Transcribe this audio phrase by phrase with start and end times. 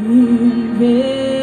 [0.00, 1.39] me,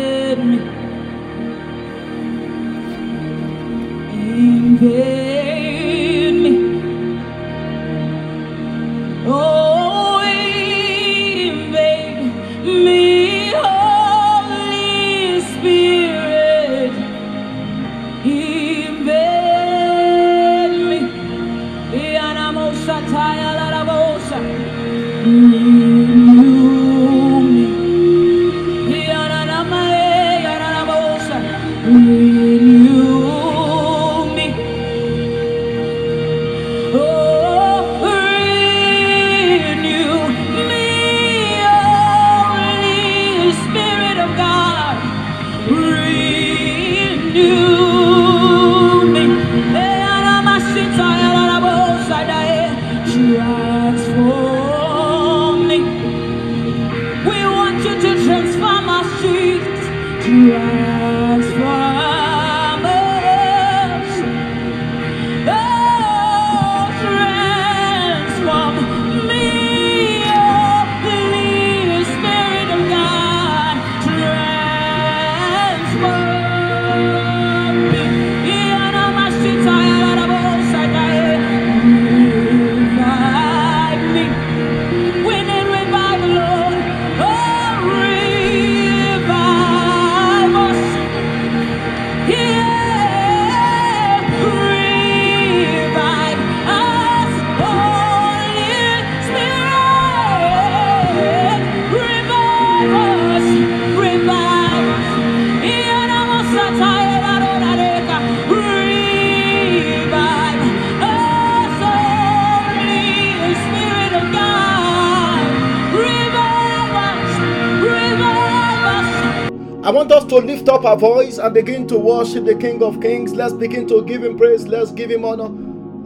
[120.88, 123.34] our voice and begin to worship the King of Kings.
[123.34, 124.66] Let's begin to give him praise.
[124.66, 125.50] Let's give him honor.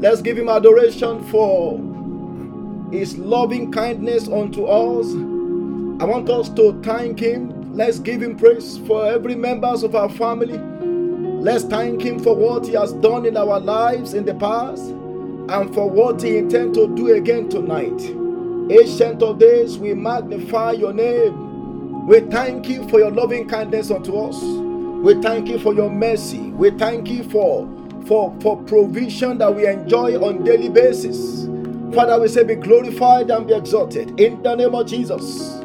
[0.01, 1.77] Let's give him adoration for
[2.91, 5.05] his loving kindness unto us.
[6.01, 7.75] I want us to thank him.
[7.75, 10.57] Let's give him praise for every members of our family.
[10.57, 15.71] Let's thank him for what he has done in our lives in the past and
[15.75, 18.01] for what he intends to do again tonight.
[18.71, 22.07] Ancient of days, we magnify your name.
[22.07, 24.60] We thank you for your loving kindness unto us.
[25.03, 26.39] We thank you for your mercy.
[26.51, 27.67] We thank you for
[28.07, 31.47] for for provision that we enjoy on daily basis.
[31.95, 35.61] Father, we say be glorified and be exalted in the name of Jesus.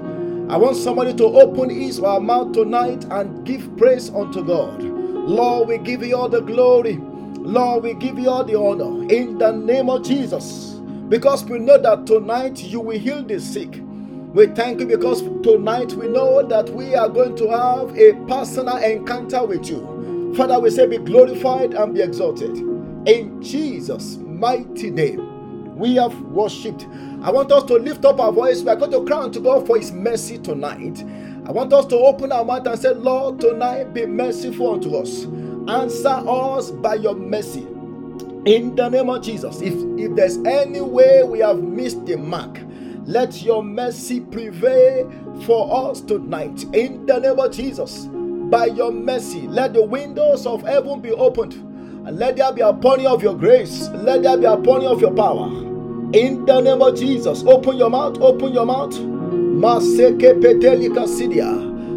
[0.49, 4.83] I want somebody to open his or her mouth tonight and give praise unto God.
[4.83, 6.97] Lord, we give you all the glory.
[7.39, 10.81] Lord, we give you all the honor in the name of Jesus.
[11.11, 13.83] Because we know that tonight you will heal the sick.
[14.37, 18.77] We thank you because tonight we know that we are going to have a personal
[18.77, 20.35] encounter with you.
[20.37, 22.55] Father, we say be glorified and be exalted.
[23.09, 26.87] In Jesus' mighty name, we have worshipped.
[27.23, 28.61] I want us to lift up our voice.
[28.61, 31.03] We are going to cry unto God for His mercy tonight.
[31.47, 35.25] I want us to open our mouth and say, Lord, tonight be merciful unto us.
[35.67, 37.67] Answer us by your mercy.
[38.45, 42.61] In the name of Jesus, if, if there's any way we have missed the mark,
[43.07, 45.09] let your mercy prevail
[45.47, 46.65] for us tonight.
[46.75, 48.07] In the name of Jesus,
[48.51, 51.55] by your mercy, let the windows of heaven be opened.
[51.55, 53.89] And let there be a pouring of your grace.
[53.91, 55.47] Let there be a pouring of your power.
[56.15, 58.97] In the name of Jesus, open your mouth, open your mouth.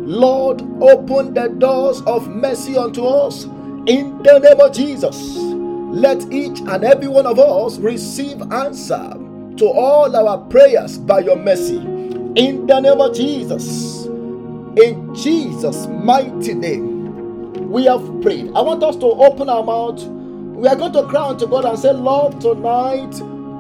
[0.08, 3.46] Lord, open the doors of mercy unto us.
[3.88, 9.29] In the name of Jesus, let each and every one of us receive answer
[9.60, 11.78] to all our prayers by your mercy.
[11.78, 18.52] In the name of Jesus, in Jesus' mighty name, we have prayed.
[18.56, 20.02] I want us to open our mouth.
[20.04, 23.14] We are going to cry unto God and say, Lord, tonight,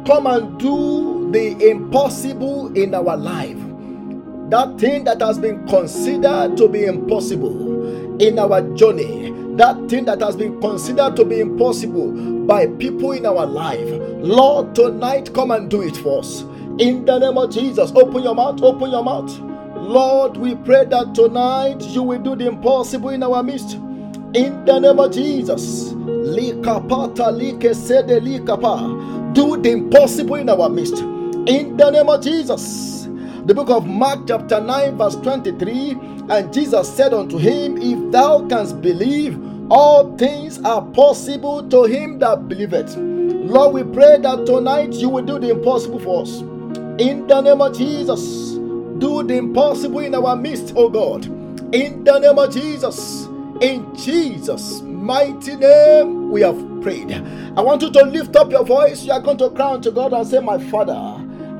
[0.08, 3.58] come and do the impossible in our life.
[4.50, 10.22] That thing that has been considered to be impossible in our journey, that thing that
[10.22, 12.11] has been considered to be impossible
[12.47, 13.90] by people in our life.
[14.22, 16.41] Lord, tonight come and do it for us.
[16.79, 19.38] In the name of Jesus, open your mouth, open your mouth.
[19.76, 23.73] Lord, we pray that tonight you will do the impossible in our midst.
[24.34, 25.91] In the name of Jesus.
[25.94, 29.34] Likapata like sede likapa.
[29.34, 31.00] Do the impossible in our midst.
[31.00, 33.08] In the name of Jesus.
[33.46, 35.97] The book of Mark, chapter 9, verse 23.
[36.29, 39.34] And Jesus said unto him, If thou canst believe,
[39.70, 42.96] all things are possible to him that believeth.
[42.98, 46.42] Lord, we pray that tonight you will do the impossible for us.
[47.00, 48.58] In the name of Jesus,
[49.00, 51.26] Do the impossible in our midst, oh God.
[51.76, 53.28] In the name of Jesus.
[53.62, 57.12] In Jesus' mighty name, we have prayed.
[57.58, 59.04] I want you to lift up your voice.
[59.04, 60.96] You are going to cry to God and say, My Father,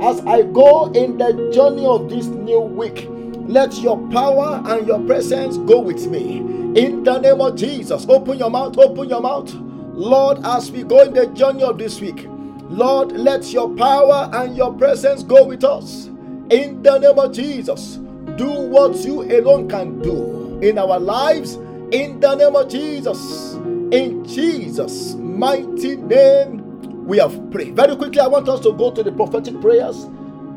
[0.02, 3.08] as I go in the journey of this new week,
[3.50, 6.59] let your power and your presence go with me.
[6.76, 9.52] In the name of Jesus, open your mouth, open your mouth.
[9.94, 12.28] Lord, as we go in the journey of this week,
[12.70, 16.06] Lord, let your power and your presence go with us.
[16.52, 17.98] In the name of Jesus,
[18.38, 21.56] do what you alone can do in our lives.
[21.92, 23.56] In the name of Jesus,
[23.92, 27.76] in Jesus' mighty name, we have prayed.
[27.76, 30.06] Very quickly, I want us to go to the prophetic prayers.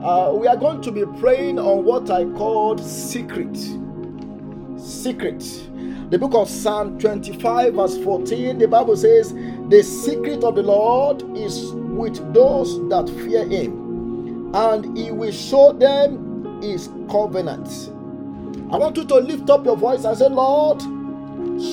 [0.03, 3.57] Uh, we are going to be praying on what I call secret.
[4.79, 5.43] Secret.
[6.13, 9.33] The book of Psalm 25, verse 14, the Bible says,
[9.71, 15.73] The secret of the Lord is with those that fear him, and he will show
[15.73, 17.67] them his covenant.
[18.71, 20.83] I want you to lift up your voice and say, Lord,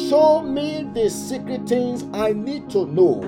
[0.09, 3.19] show me the secret things I need to know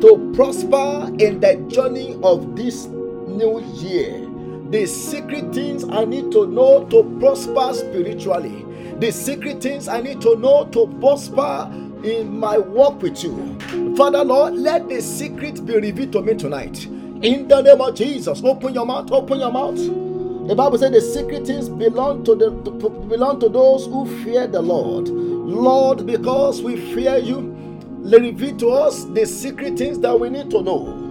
[0.00, 4.28] to prosper in the journey of this new year.
[4.70, 8.64] The secret things I need to know to prosper spiritually.
[9.00, 11.70] The secret things I need to know to prosper
[12.02, 13.58] in my walk with you.
[13.96, 16.86] Father Lord, let the secret be revealed to me tonight.
[16.86, 19.76] In the name of Jesus, open your mouth, open your mouth.
[20.48, 24.46] The Bible says the secret things belong to the to, belong to those who fear
[24.46, 25.08] the Lord.
[25.08, 27.40] Lord, because we fear you,
[28.02, 31.04] reveal to us the secret things that we need to know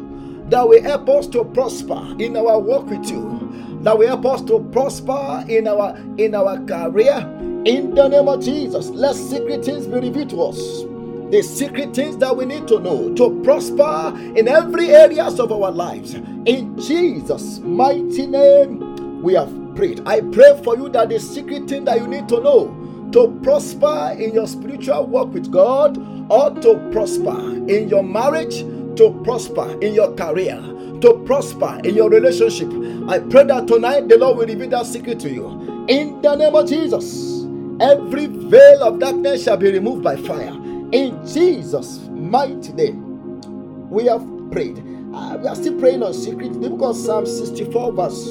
[0.50, 4.42] that will help us to prosper in our work with you, that will help us
[4.44, 7.47] to prosper in our in our career.
[7.68, 10.84] In the name of Jesus, let secret things be revealed to us.
[11.32, 15.70] The secret things that we need to know to prosper in every areas of our
[15.70, 16.14] lives.
[16.14, 20.02] In Jesus' mighty name, we have prayed.
[20.06, 24.16] I pray for you that the secret thing that you need to know to prosper
[24.18, 25.98] in your spiritual work with God
[26.32, 27.38] or to prosper
[27.68, 28.64] in your marriage
[28.96, 30.56] to prosper in your career,
[31.02, 32.70] to prosper in your relationship.
[33.10, 35.86] I pray that tonight the Lord will reveal that secret to you.
[35.90, 37.37] In the name of Jesus,
[37.80, 40.54] every veil of darkness shall be removed by fire.
[40.92, 43.42] In Jesus' mighty name,
[43.90, 44.80] we have prayed.
[45.14, 46.54] Uh, we are still praying on secret.
[46.62, 48.28] The book of Psalm 64, verse,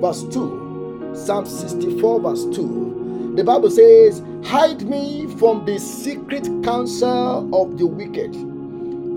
[0.00, 1.12] verse 2.
[1.14, 3.34] Psalm 64, verse 2.
[3.36, 8.34] The Bible says, Hide me from the secret counsel of the wicked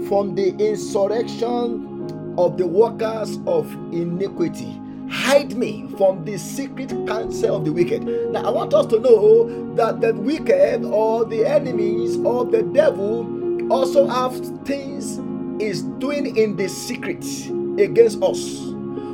[0.08, 4.80] from the insurrection of the workers of iniquity.
[5.10, 8.04] Hide me from the secret counsel of the wicked.
[8.32, 13.72] Now, I want us to know that the wicked or the enemies or the devil
[13.72, 15.20] also have things
[15.62, 17.24] is doing in the secret
[17.80, 18.60] against us.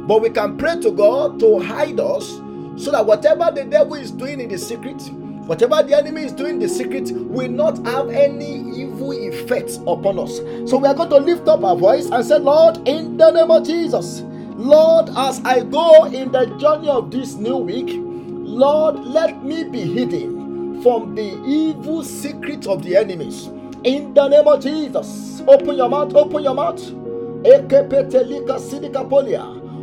[0.07, 2.28] But we can pray to God to hide us
[2.75, 5.01] so that whatever the devil is doing in the secret,
[5.46, 10.18] Whatever the enemy is doing, in the secret will not have any evil effects upon
[10.18, 10.38] us.
[10.69, 13.51] So we are going to lift up our voice and say, Lord, in the name
[13.51, 14.22] of Jesus,
[14.55, 19.81] Lord, as I go in the journey of this new week, Lord, let me be
[19.81, 23.47] hidden from the evil secret of the enemies.
[23.83, 26.81] In the name of Jesus, open your mouth, open your mouth.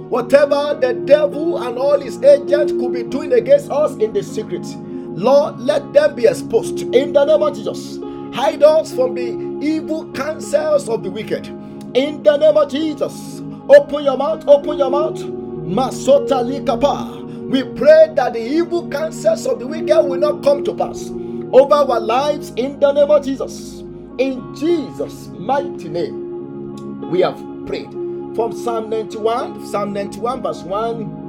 [0.08, 4.66] Whatever the devil and all his agents could be doing against us in the secret.
[5.16, 7.98] Lord, let them be exposed in the name of Jesus.
[8.34, 11.46] Hide us from the evil counsels of the wicked
[11.94, 13.40] in the name of Jesus.
[13.70, 15.18] Open your mouth, open your mouth.
[15.20, 17.50] Masota likapa.
[17.50, 21.10] We pray that the evil counsels of the wicked will not come to pass
[21.52, 23.80] over our lives in the name of Jesus.
[24.18, 27.90] In Jesus' mighty name, we have prayed.
[28.34, 31.20] From Psalm 91, Psalm 91, verse 1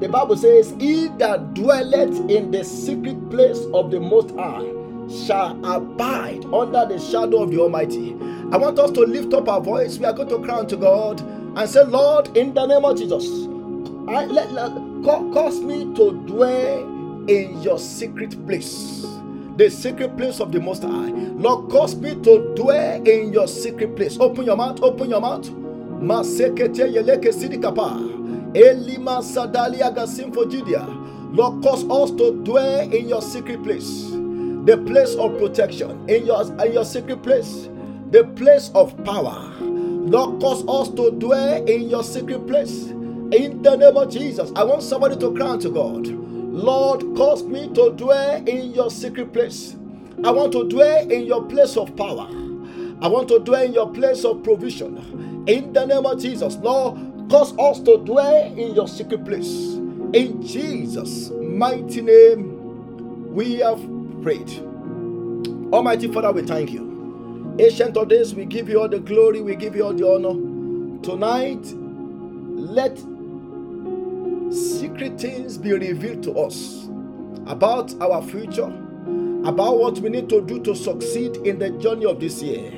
[0.00, 4.64] the Bible says, He that dwelleth in the secret place of the Most High
[5.26, 8.12] shall abide under the shadow of the Almighty.
[8.52, 9.98] I want us to lift up our voice.
[9.98, 11.20] We are going to cry to God
[11.58, 13.26] and say, Lord, in the name of Jesus,
[14.08, 14.70] I, let, let,
[15.04, 19.04] cause me to dwell in your secret place.
[19.56, 21.10] The secret place of the Most High.
[21.10, 24.16] Lord, cause me to dwell in your secret place.
[24.20, 25.48] Open your mouth, open your mouth.
[26.00, 27.98] Masekete yeleke sidikapa.
[28.54, 30.32] Elima Sadalia Gasim.
[31.34, 34.10] Lord, cause us to dwell in your secret place,
[34.64, 37.68] the place of protection, in your, in your secret place,
[38.12, 39.52] the place of power.
[40.10, 42.86] Lord, cause us to dwell in your secret place.
[42.86, 46.06] In the name of Jesus, I want somebody to cry to God.
[46.08, 49.76] Lord, cause me to dwell in your secret place.
[50.24, 52.28] I want to dwell in your place of power.
[53.00, 55.44] I want to dwell in your place of provision.
[55.46, 56.98] In the name of Jesus, Lord,
[57.30, 59.74] Cause us to dwell in your secret place.
[60.14, 63.78] In Jesus' mighty name, we have
[64.22, 64.50] prayed.
[65.70, 66.97] Almighty Father, we thank you.
[67.60, 71.02] Ancient of days, we give you all the glory, we give you all the honor.
[71.02, 71.66] Tonight,
[72.54, 72.96] let
[74.52, 76.88] secret things be revealed to us
[77.46, 78.72] about our future,
[79.44, 82.70] about what we need to do to succeed in the journey of this year.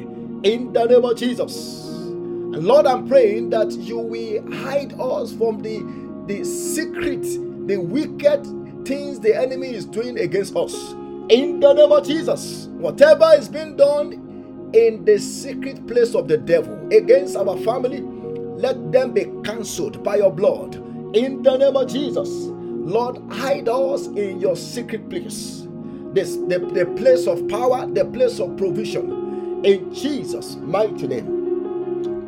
[0.44, 1.86] In the name of Jesus.
[1.86, 5.80] And Lord, I'm praying that you will hide us from the,
[6.26, 7.22] the secret,
[7.66, 8.46] the wicked
[8.86, 10.92] things the enemy is doing against us.
[11.28, 12.66] In the name of Jesus.
[12.78, 14.29] Whatever is being done
[14.74, 20.16] in the secret place of the devil against our family, let them be cancelled by
[20.16, 20.76] your blood.
[21.16, 22.28] In the name of Jesus.
[22.28, 25.66] Lord, hide us in your secret place.
[26.12, 29.62] This the, the place of power, the place of provision.
[29.64, 31.40] In Jesus' mighty name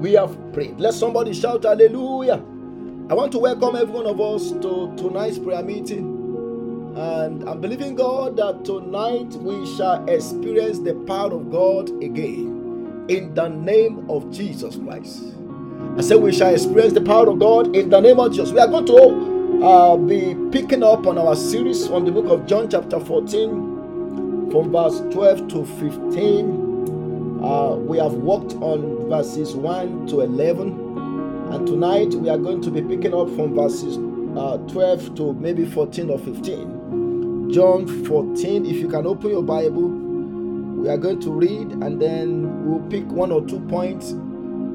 [0.00, 0.80] we have prayed.
[0.80, 2.42] Let somebody shout hallelujah.
[3.10, 6.11] I want to welcome every one of us to tonight's prayer meeting.
[6.94, 13.32] And I'm believing God that tonight we shall experience the power of God again in
[13.34, 15.22] the name of Jesus Christ.
[15.96, 18.52] I said we shall experience the power of God in the name of Jesus.
[18.52, 22.46] We are going to uh, be picking up on our series on the book of
[22.46, 27.42] John, chapter 14, from verse 12 to 15.
[27.42, 32.70] Uh, we have worked on verses 1 to 11, and tonight we are going to
[32.70, 33.96] be picking up from verses
[34.36, 36.71] uh, 12 to maybe 14 or 15.
[37.52, 42.64] John 14, if you can open your Bible, we are going to read and then
[42.64, 44.12] we'll pick one or two points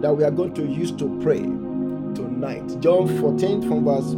[0.01, 2.79] that we are going to use to pray tonight.
[2.79, 4.13] John 14 from verse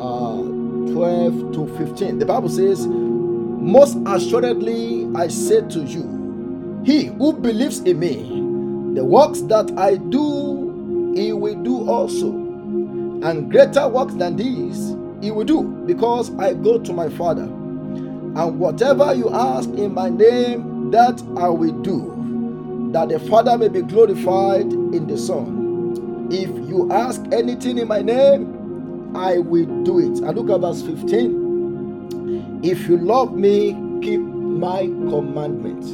[0.00, 2.20] uh, 12 to 15.
[2.20, 9.04] The Bible says, Most assuredly I say to you, he who believes in me, the
[9.04, 12.28] works that I do, he will do also.
[12.30, 17.42] And greater works than these he will do, because I go to my Father.
[17.42, 23.68] And whatever you ask in my name, that I will do, that the Father may
[23.68, 26.28] be glorified in the Son.
[26.30, 30.20] If you ask anything in my name, I will do it.
[30.20, 32.60] And look at verse 15.
[32.62, 33.72] If you love me,
[34.02, 35.88] keep my commandments.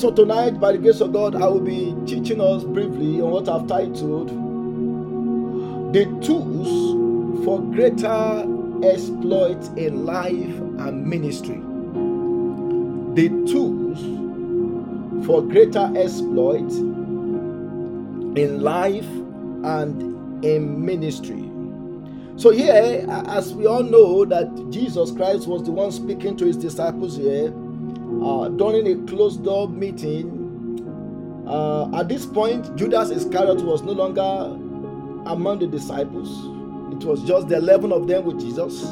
[0.00, 3.48] So, tonight, by the grace of God, I will be teaching us briefly on what
[3.48, 4.49] I've titled
[5.92, 8.46] The Tools for Greater
[8.84, 11.56] Exploits in Life and Ministry.
[13.16, 13.98] The Tools
[15.26, 16.70] for Greater Exploit
[18.38, 19.08] in Life
[19.64, 21.50] and in Ministry.
[22.36, 26.56] So, here, as we all know, that Jesus Christ was the one speaking to his
[26.56, 27.48] disciples here
[28.22, 30.36] uh, during a closed door meeting.
[31.48, 34.69] Uh, at this point, Judas Iscariot was no longer
[35.30, 36.28] among the disciples,
[36.92, 38.84] it was just the 11 of them with Jesus.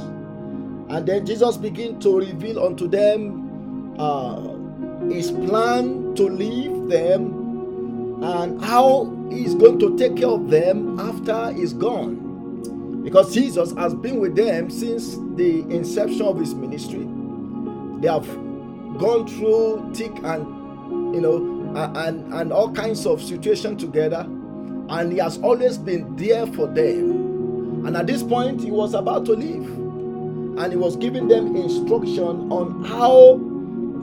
[0.88, 4.54] And then Jesus began to reveal unto them uh,
[5.09, 11.52] his plan to leave them and how he's going to take care of them after
[11.52, 13.02] he's gone.
[13.02, 17.07] Because Jesus has been with them since the inception of his ministry.
[18.00, 18.26] They have
[18.99, 21.37] gone through thick and you know
[21.95, 24.26] and and all kinds of situation together
[24.88, 27.87] and he has always been there for them.
[27.87, 29.66] And at this point he was about to leave.
[30.59, 33.40] And he was giving them instruction on how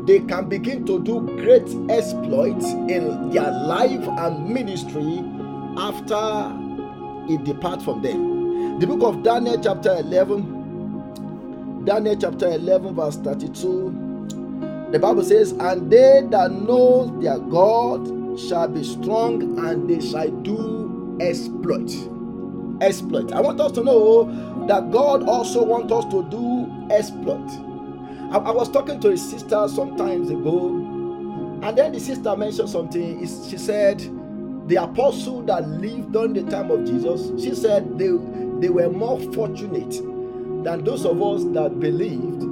[0.05, 5.21] they can begin to do great exploits in their life and ministry
[5.77, 6.53] after
[7.27, 8.79] he depart from them.
[8.79, 14.05] The book of daniel chapter 11 daniel chapter 11 verse 32
[14.95, 20.29] the Bible says, And they that know their God shall be strong and they shall
[20.29, 21.91] do exploit.
[22.81, 23.31] Exploit.
[23.31, 27.49] I want us to know that God also wants us to do exploit.
[28.31, 30.67] I, I was talking to a sister some times ago,
[31.63, 33.19] and then the sister mentioned something.
[33.49, 33.99] She said,
[34.67, 38.09] the apostle that lived during the time of Jesus, she said they,
[38.59, 39.91] they were more fortunate
[40.63, 42.43] than those of us that believed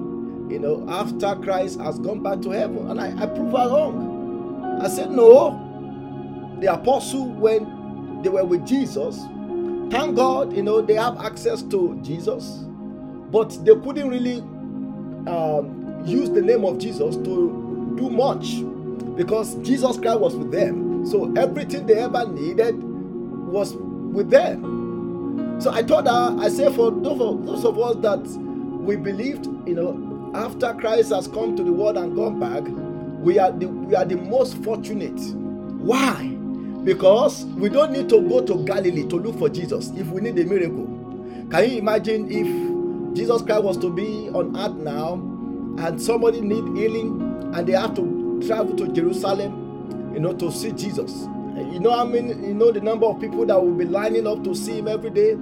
[0.54, 2.92] you know, after Christ has gone back to heaven.
[2.92, 4.80] And I, I prove her wrong.
[4.82, 5.63] I said, no.
[6.64, 9.18] The apostle, when they were with Jesus,
[9.92, 12.64] thank God, you know, they have access to Jesus,
[13.34, 14.38] but they couldn't really
[15.28, 18.62] um, use the name of Jesus to do much
[19.18, 21.06] because Jesus Christ was with them.
[21.06, 25.58] So everything they ever needed was with them.
[25.60, 28.22] So I told her, I say for those of, those of us that
[28.80, 32.64] we believed, you know, after Christ has come to the world and gone back,
[33.22, 35.20] we are the, we are the most fortunate.
[35.76, 36.33] Why?
[36.84, 40.38] Because we don't need to go to Galilee to look for Jesus if we need
[40.38, 40.86] a miracle.
[41.50, 46.78] Can you imagine if Jesus Christ was to be on earth now and somebody need
[46.78, 51.28] healing and they have to travel to Jerusalem, you know, to see Jesus?
[51.56, 54.44] You know I mean you know the number of people that will be lining up
[54.44, 55.38] to see him every day?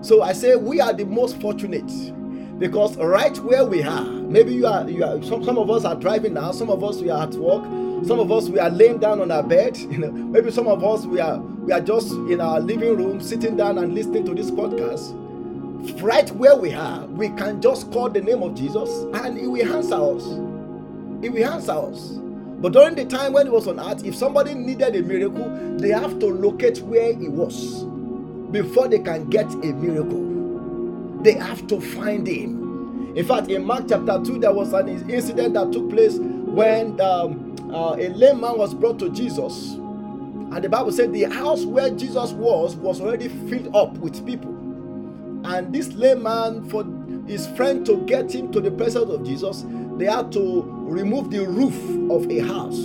[0.00, 1.90] So I say we are the most fortunate
[2.58, 5.94] because right where we are, maybe you are you are some, some of us are
[5.94, 7.62] driving now, some of us we are at work,
[8.06, 10.82] some of us we are laying down on our bed, you know, maybe some of
[10.82, 14.34] us we are we are just in our living room sitting down and listening to
[14.34, 15.22] this podcast.
[16.00, 18.88] Right where we are, we can just call the name of Jesus
[19.22, 20.24] and he will answer us.
[21.22, 22.18] He will answer us.
[22.58, 25.90] But during the time when he was on earth, if somebody needed a miracle, they
[25.90, 27.84] have to locate where he was
[28.50, 30.35] before they can get a miracle.
[31.26, 33.12] They have to find him.
[33.16, 37.56] In fact, in Mark chapter 2, there was an incident that took place when um,
[37.68, 39.72] uh, a lame man was brought to Jesus.
[39.72, 44.52] And the Bible said the house where Jesus was was already filled up with people.
[45.44, 46.84] And this lame man, for
[47.26, 49.64] his friend to get him to the presence of Jesus,
[49.96, 51.74] they had to remove the roof
[52.08, 52.78] of a house.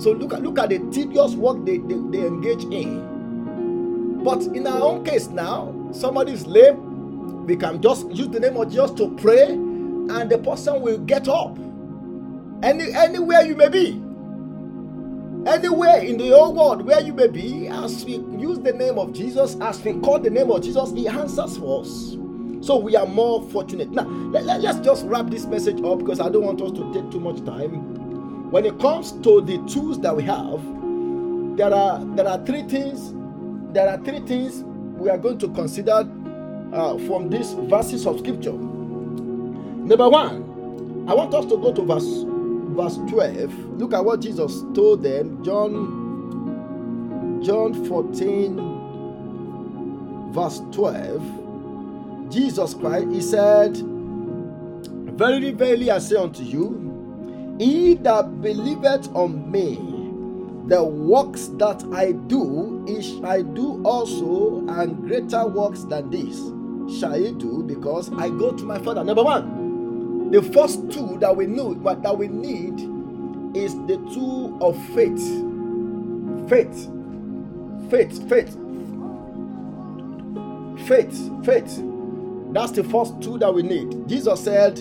[0.00, 4.22] So look at look at the tedious work they, they, they engage in.
[4.22, 6.87] But in our own case now, somebody is lame,
[7.48, 11.28] we can just use the name of Jesus to pray, and the person will get
[11.28, 11.58] up.
[12.62, 14.02] Any anywhere you may be.
[15.46, 19.14] Anywhere in the whole world where you may be, as we use the name of
[19.14, 22.16] Jesus, as we call the name of Jesus, He answers for us.
[22.60, 23.90] So we are more fortunate.
[23.90, 26.92] Now, let, let, let's just wrap this message up because I don't want us to
[26.92, 28.50] take too much time.
[28.50, 30.60] When it comes to the tools that we have,
[31.56, 33.14] there are there are three things.
[33.72, 34.64] There are three things
[34.98, 36.04] we are going to consider
[36.72, 38.52] uh, from these verses of scripture.
[38.52, 42.24] Number one, I want us to go to verse
[42.76, 43.52] verse 12.
[43.78, 45.42] Look at what Jesus told them.
[45.44, 48.76] John John 14
[50.32, 51.38] verse 12
[52.30, 53.76] Jesus Christ, he said,
[55.16, 59.76] Verily, verily, I say unto you, he that believeth on me,
[60.68, 66.38] the works that I do, is shall do also, and greater works than this
[66.90, 69.04] shall he do, because I go to my Father.
[69.04, 72.80] Number one, the first two that we know that we need
[73.56, 75.22] is the tool of faith.
[76.48, 76.90] Faith,
[77.90, 78.56] faith, faith,
[80.86, 81.82] faith, faith.
[82.52, 84.08] That's the first tool that we need.
[84.08, 84.78] Jesus said,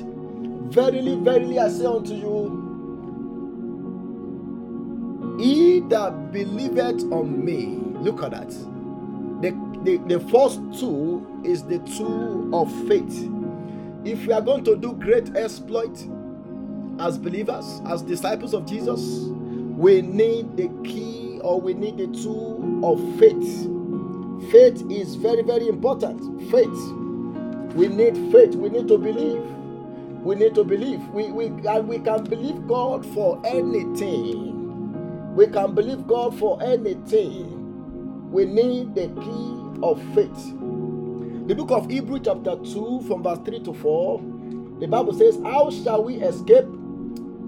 [0.70, 2.78] Verily, verily, I say unto you,
[5.40, 7.80] he that believeth on me.
[8.02, 8.77] Look at that.
[9.88, 13.32] The, the, first tool is the tool of faith.
[14.04, 15.98] If we are going to do great exploit
[17.00, 19.00] as believers, as disciples of Jesus,
[19.78, 24.52] we need the key or we need the tool of faith.
[24.52, 26.52] Faith is very, very important.
[26.52, 26.98] Faith
[27.78, 28.56] we need faith.
[28.56, 29.40] We need to believe.
[30.24, 31.00] We need to believe.
[31.10, 35.36] We, we, and we can believe God for anything.
[35.36, 38.32] We can believe God for anything.
[38.32, 40.54] We need the key of faith.
[41.48, 44.22] The book of Hebrew, chapter 2, from verse 3 to 4,
[44.80, 46.66] the Bible says, How shall we escape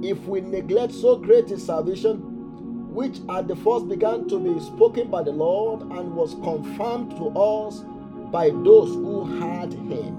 [0.02, 5.10] if we neglect so great a salvation, which at the first began to be spoken
[5.10, 7.84] by the Lord and was confirmed to us
[8.32, 10.16] by those who had him.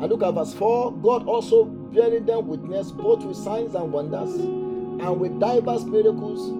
[0.00, 4.32] And look at verse 4 God also bearing them witness both with signs and wonders,
[4.34, 6.50] and with diverse miracles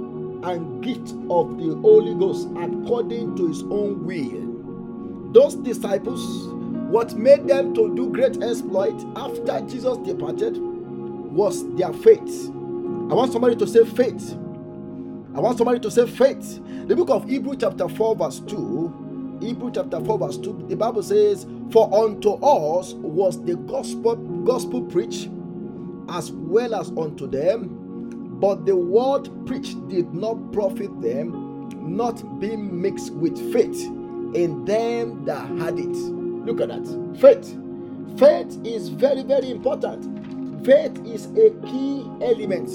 [0.44, 4.47] and gift of the Holy Ghost according to his own will.
[5.32, 6.48] Those disciples,
[6.90, 12.48] what made them to do great exploit after Jesus departed was their faith.
[12.48, 14.32] I want somebody to say faith.
[15.34, 16.60] I want somebody to say faith.
[16.88, 21.02] The book of Hebrew, chapter 4, verse 2 Hebrew chapter 4, verse 2, the Bible
[21.02, 25.28] says, For unto us was the gospel gospel preached
[26.08, 32.80] as well as unto them, but the word preached did not profit them, not being
[32.80, 33.88] mixed with faith
[34.34, 35.86] in them that had it.
[35.88, 37.16] Look at that.
[37.20, 37.58] Faith.
[38.18, 40.66] Faith is very, very important.
[40.66, 42.70] Faith is a key element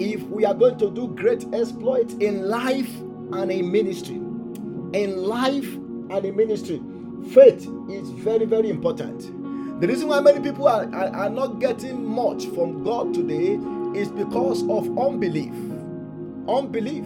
[0.00, 2.90] if we are going to do great exploits in life
[3.32, 4.20] and in ministry
[4.92, 6.82] in life and in ministry,
[7.32, 9.80] faith is very, very important.
[9.80, 13.58] The reason why many people are, are, are not getting much from God today
[13.98, 15.54] is because of unbelief.
[16.48, 17.04] Unbelief.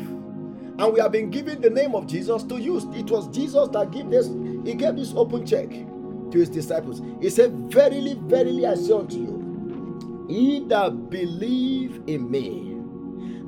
[0.79, 2.85] And we have been given the name of Jesus to use.
[2.97, 4.27] It was Jesus that gave this,
[4.65, 7.01] he gave this open check to his disciples.
[7.21, 12.71] He said, Verily, verily, I say unto you, he that believe in me.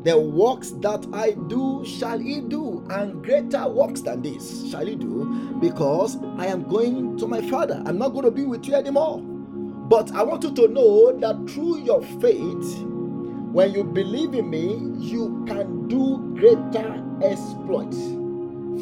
[0.05, 4.95] The works that I do shall he do, and greater works than this shall he
[4.95, 7.83] do, because I am going to my Father.
[7.85, 9.21] I'm not going to be with you anymore.
[9.21, 12.87] But I want you to know that through your faith,
[13.57, 17.97] when you believe in me, you can do greater exploits.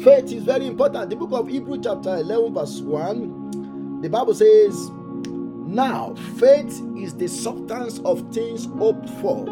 [0.03, 1.09] Faith is very important.
[1.09, 4.89] The book of Hebrew, chapter 11, verse 1, the Bible says,
[5.29, 9.45] Now faith is the substance of things hoped for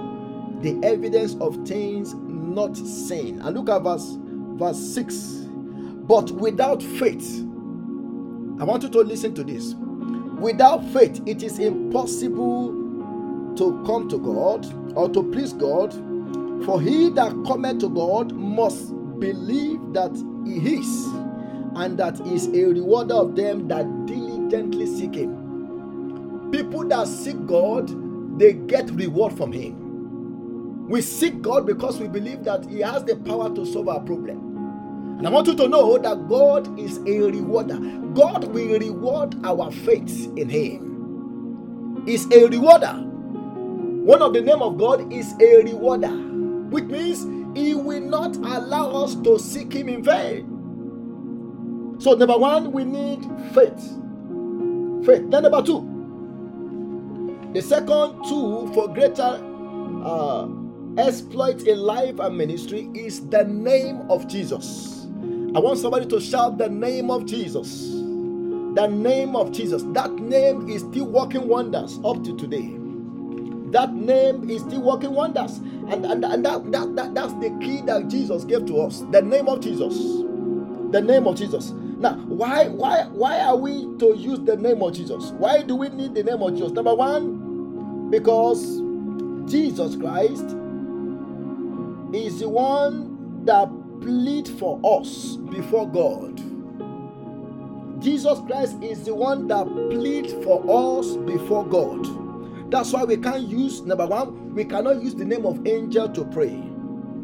[0.60, 3.40] the evidence of things not seen.
[3.40, 5.16] And look at verse verse 6.
[6.06, 7.46] But without faith,
[8.60, 9.74] I want you to listen to this.
[9.74, 12.83] Without faith, it is impossible
[13.58, 15.94] to come to God or to please God.
[16.66, 20.12] For he that cometh to God must believe that
[20.46, 21.06] he is,
[21.76, 25.58] and that is a rewarder of them that diligently seek him.
[26.52, 27.90] People that seek God,
[28.40, 29.80] they get reward from him.
[30.88, 34.60] We seek God because we believe that He has the power to solve our problem.
[35.18, 37.80] And I want you to know that God is a rewarder.
[38.14, 41.00] God will reward our faith in Him.
[42.06, 43.10] Is a rewarder.
[44.04, 47.24] One of the name of God is a rewarder, which means
[47.58, 50.70] He will not allow us to seek Him in vain.
[52.00, 53.80] So, number one, we need faith.
[55.06, 55.30] Faith.
[55.32, 56.08] Then, number two,
[57.54, 59.42] the second tool for greater
[60.04, 60.48] uh,
[60.98, 65.08] exploit in life and ministry is the name of Jesus.
[65.56, 67.92] I want somebody to shout the name of Jesus.
[68.76, 69.84] The name of Jesus.
[69.94, 72.83] That name is still working wonders up to today.
[73.74, 75.58] That name is still working wonders.
[75.58, 79.04] And, and, and that, that, that, that's the key that Jesus gave to us.
[79.12, 79.96] The name of Jesus.
[80.92, 81.72] The name of Jesus.
[81.72, 85.32] Now, why why why are we to use the name of Jesus?
[85.32, 86.72] Why do we need the name of Jesus?
[86.72, 88.82] Number one, because
[89.52, 90.46] Jesus Christ
[92.14, 93.70] is the one that
[94.02, 96.38] plead for us before God.
[98.04, 100.62] Jesus Christ is the one that plead for
[101.00, 102.23] us before God.
[102.74, 106.26] That's why we can't use number one, we cannot use the name of angel to
[106.26, 106.56] pray.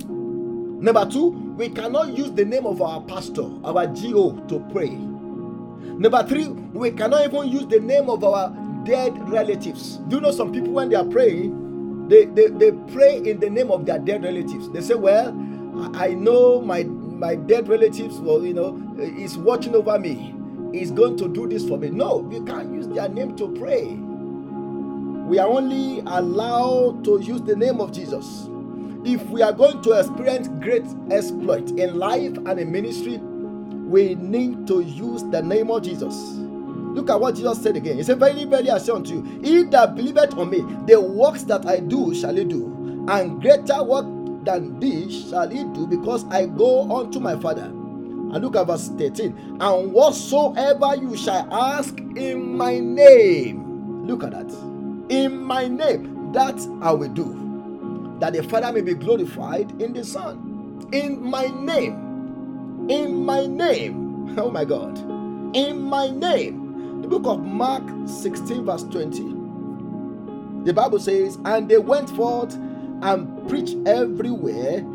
[0.06, 4.92] Number two, we cannot use the name of our pastor, our GO, to pray.
[4.92, 9.98] Number three, we cannot even use the name of our dead relatives.
[10.08, 13.50] Do you know some people when they are praying, they, they, they pray in the
[13.50, 14.70] name of their dead relatives.
[14.70, 15.30] They say, Well,
[15.96, 20.36] I know my my dead relatives, well, you know, is watching over me.
[20.74, 21.90] Is going to do this for me.
[21.90, 24.00] No, you can't use their name to pray.
[25.30, 28.50] We are only allowed to use the name of Jesus.
[29.06, 34.66] If we are going to experience great exploit in life and in ministry, we need
[34.66, 36.16] to use the name of Jesus.
[36.96, 37.98] Look at what Jesus said again.
[37.98, 41.44] He said, Very, very I say unto you, he that believeth on me, the works
[41.44, 44.08] that I do shall he do, and greater work
[44.46, 47.66] than this shall he do, because I go unto my Father.
[47.66, 49.58] And look at verse 13.
[49.62, 54.69] And whatsoever you shall ask in my name, look at that.
[55.10, 60.04] In my name, that I will do, that the Father may be glorified in the
[60.04, 60.88] Son.
[60.92, 64.98] In my name, in my name, oh my God,
[65.56, 69.40] in my name, The book of Mark 16, verse 20.
[70.66, 72.54] The Bible says, And they went forth
[73.02, 74.86] and preached everywhere,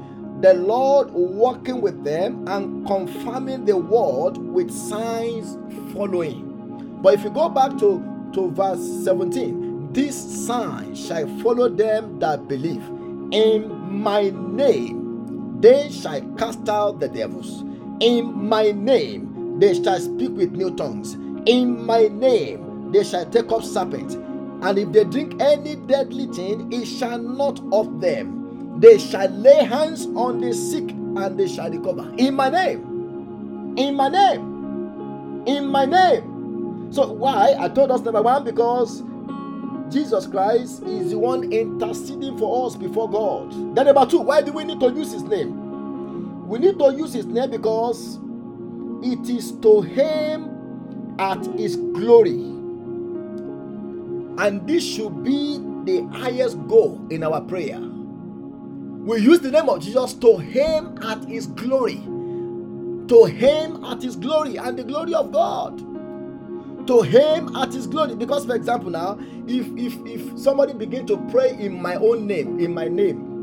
[0.41, 5.57] the Lord walking with them and confirming the word with signs
[5.95, 6.99] following.
[7.03, 9.64] But if you go back to, to verse 17,
[9.95, 12.83] this sign shall follow them that believe.
[13.31, 13.71] In
[14.03, 17.63] my name they shall cast out the devils.
[18.01, 21.15] In my name they shall speak with new tongues.
[21.47, 26.73] In my name they shall take up serpents, and if they drink any deadly thing,
[26.73, 28.81] it shall not of them.
[28.81, 32.13] They shall lay hands on the sick, and they shall recover.
[32.19, 33.75] In my name.
[33.77, 35.45] In my name.
[35.47, 36.93] In my name.
[36.93, 37.57] So, why?
[37.59, 39.03] I told us number one, because
[39.91, 43.53] Jesus Christ is the one interceding for us before God.
[43.77, 46.49] Then, number two, why do we need to use his name?
[46.49, 48.19] We need to use his name because
[49.03, 52.53] it is to him at his glory.
[54.37, 57.79] And this should be the highest goal in our prayer.
[57.79, 62.03] We use the name of Jesus to him at his glory.
[63.09, 65.94] To him at his glory and the glory of God.
[66.87, 68.15] To him at his glory.
[68.17, 72.61] Because, for example, now, if if if somebody begin to pray in my own name,
[72.61, 73.43] in my name,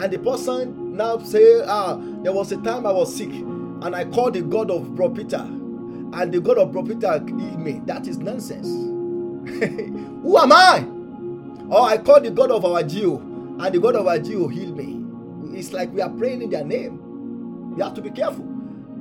[0.00, 4.04] and the person now say, Ah, there was a time I was sick, and I
[4.06, 5.46] called the God of Bro Peter
[6.12, 7.80] and the God of prophet healed me.
[7.86, 8.66] That is nonsense.
[9.46, 10.86] Who am I?
[11.68, 13.18] Or I call the God of our Jew,
[13.60, 15.04] and the God of our Jew healed me.
[15.58, 17.16] it's like we are praying in their name.
[17.76, 18.46] We have to be careful.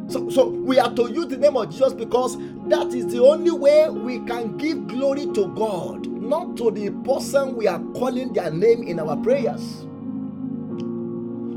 [0.10, 3.52] So, so we are to use the name of Jesus because that is the only
[3.52, 8.52] way we can give glory to God, not to the person we are calling their
[8.52, 9.86] name in our prayers.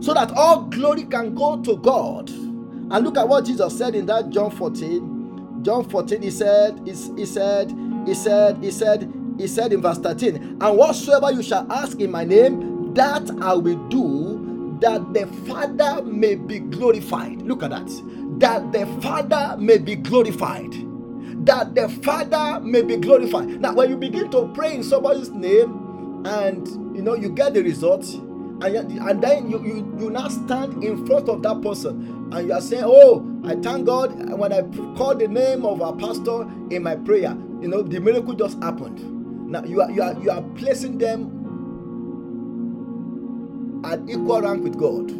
[0.00, 2.30] So that all glory can go to God.
[2.30, 5.62] And look at what Jesus said in that John 14.
[5.62, 7.72] John 14, he said, he, he said,
[8.06, 12.10] he said, he said, he said in verse 13, and whatsoever you shall ask in
[12.10, 17.42] my name, that I will do, that the Father may be glorified.
[17.42, 17.88] Look at that.
[18.42, 20.74] That the Father may be glorified.
[21.46, 23.62] That the Father may be glorified.
[23.62, 27.62] Now, when you begin to pray in somebody's name and you know you get the
[27.64, 28.06] result,
[28.62, 28.66] and,
[29.00, 32.62] and then you, you you now stand in front of that person and you are
[32.62, 34.62] saying, Oh, I thank God when I
[34.98, 39.50] call the name of our pastor in my prayer, you know, the miracle just happened.
[39.50, 41.50] Now you are you are you are placing them
[43.84, 45.10] at equal rank with God.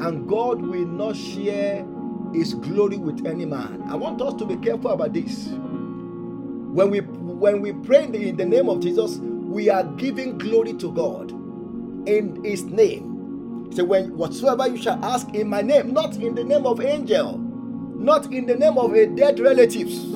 [0.00, 1.86] And God will not share
[2.34, 3.82] his glory with any man.
[3.88, 5.48] I want us to be careful about this.
[5.48, 10.38] When we when we pray in the, in the name of Jesus, we are giving
[10.38, 11.30] glory to God
[12.08, 13.70] in his name.
[13.72, 17.38] So when whatsoever you shall ask in my name, not in the name of angel,
[17.38, 20.06] not in the name of a dead relatives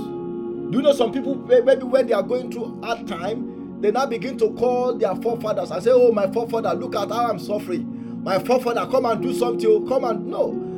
[0.71, 4.07] do you know some people, maybe when they are going through hard time, they now
[4.07, 8.23] begin to call their forefathers and say, Oh, my forefather, look at how I'm suffering.
[8.23, 9.67] My forefather, come and do something.
[9.69, 10.70] Oh, come and no.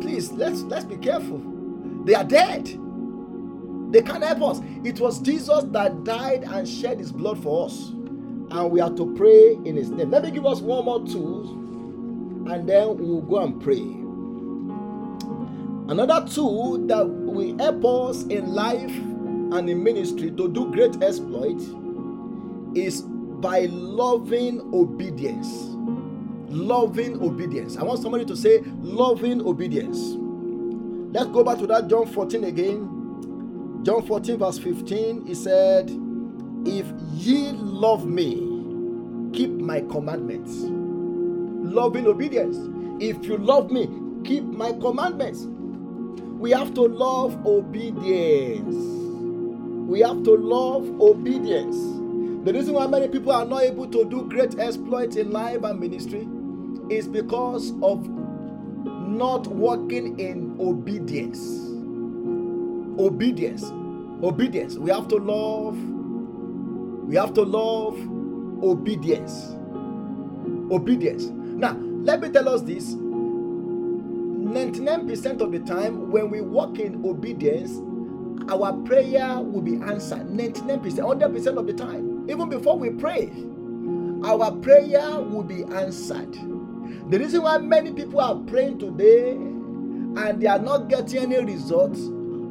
[0.00, 1.40] Please, let's let's be careful.
[2.04, 2.66] They are dead.
[3.92, 4.60] They can't help us.
[4.84, 7.90] It was Jesus that died and shed his blood for us.
[8.50, 10.10] And we are to pray in his name.
[10.10, 11.50] Let me give us one more tool,
[12.50, 13.82] and then we'll go and pray.
[15.88, 21.60] Another tool that will help us in life and in ministry to do great exploit
[22.76, 25.75] is by loving obedience.
[26.48, 27.76] Loving obedience.
[27.76, 29.98] I want somebody to say loving obedience.
[31.12, 33.82] Let's go back to that John 14 again.
[33.82, 35.90] John 14, verse 15, he said,
[36.64, 38.34] If ye love me,
[39.32, 40.52] keep my commandments.
[40.54, 42.56] Loving obedience.
[43.02, 43.88] If you love me,
[44.24, 45.44] keep my commandments.
[45.44, 48.96] We have to love obedience
[49.86, 51.76] we have to love obedience.
[52.44, 55.78] The reason why many people are not able to do great exploits in life and
[55.78, 56.26] ministry
[56.90, 58.08] is because of
[59.08, 61.40] not walking in obedience.
[62.98, 63.64] Obedience.
[64.22, 64.76] Obedience.
[64.76, 65.76] We have to love.
[67.08, 67.98] We have to love
[68.62, 69.54] obedience.
[70.70, 71.24] Obedience.
[71.26, 77.80] Now, let me tell us this 99% of the time, when we walk in obedience,
[78.50, 82.28] our prayer will be answered 99%, 100% of the time.
[82.30, 83.32] Even before we pray,
[84.24, 86.36] our prayer will be answered.
[87.08, 92.00] The reason why many people are praying today and they are not getting any results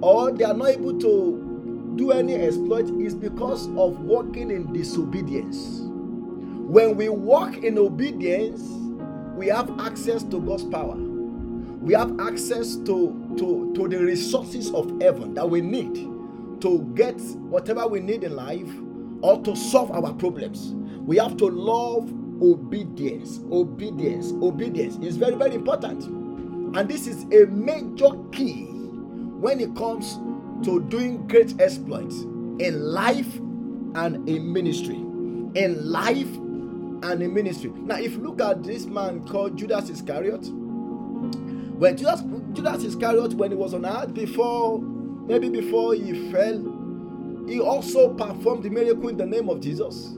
[0.02, 5.82] or they are not able to do any exploit is because of walking in disobedience.
[5.84, 8.62] When we walk in obedience,
[9.36, 10.96] we have access to God's power
[11.86, 15.94] we have access to, to, to the resources of heaven that we need
[16.60, 18.68] to get whatever we need in life
[19.22, 20.74] or to solve our problems.
[21.06, 22.12] We have to love
[22.42, 23.40] obedience.
[23.52, 24.32] Obedience.
[24.42, 26.04] Obedience is very, very important.
[26.76, 28.66] And this is a major key
[29.40, 30.16] when it comes
[30.66, 33.36] to doing great exploits in life
[33.96, 34.96] and in ministry.
[34.96, 37.72] In life and in ministry.
[37.76, 40.46] Now, if you look at this man called Judas Iscariot,
[41.78, 42.22] when Judas,
[42.54, 46.60] Judas Iscariot, when he was on earth before, maybe before he fell,
[47.48, 50.18] he also performed the miracle in the name of Jesus.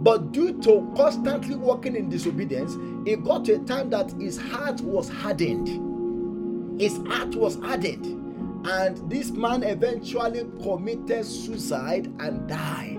[0.00, 2.74] But due to constantly walking in disobedience,
[3.06, 6.80] it got to a time that his heart was hardened.
[6.80, 8.66] His heart was hardened.
[8.66, 12.96] And this man eventually committed suicide and died.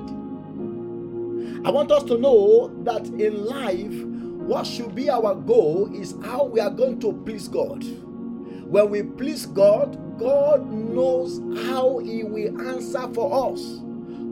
[1.66, 4.04] I want us to know that in life,
[4.48, 7.84] what should be our goal is how we are going to please God.
[7.84, 13.82] When we please God, God knows how He will answer for us.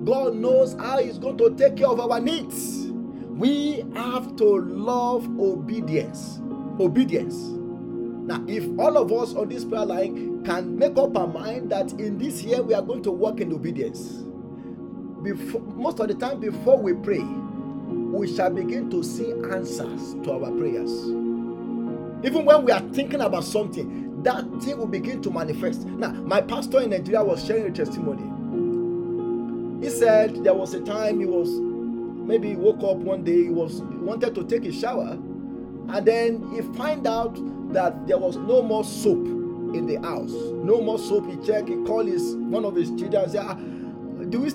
[0.10, 2.88] God knows how He's going to take care of our needs.
[3.30, 6.39] We have to love obedience.
[6.80, 7.36] Obedience.
[7.36, 11.91] Now, if all of us on this prayer line can make up our mind that
[11.93, 14.24] in this year we are going to walk in obedience,
[15.22, 20.32] before, most of the time before we pray, we shall begin to see answers to
[20.32, 20.91] our prayers.
[22.26, 25.86] Even when we are thinking about something, that thing will begin to manifest.
[25.86, 28.38] Now, my pastor in Nigeria was sharing a testimony.
[29.82, 33.50] He said there was a time he was maybe he woke up one day, he
[33.50, 37.38] was he wanted to take a shower, and then he find out
[37.74, 39.26] that there was no more soap
[39.76, 40.32] in the house.
[40.32, 41.30] No more soap.
[41.30, 41.68] He check.
[41.68, 44.50] He call his one of his children and say, ah, "Do we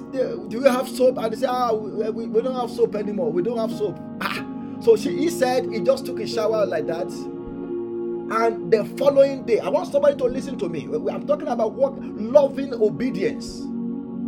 [0.48, 3.30] do we have soap?" And they say, "Ah, we, we, we don't have soap anymore.
[3.30, 4.44] We don't have soap." Ah.
[4.80, 9.60] So she, he said he just took a shower like that, and the following day,
[9.60, 10.88] I want somebody to listen to me.
[11.10, 13.62] I'm talking about what loving obedience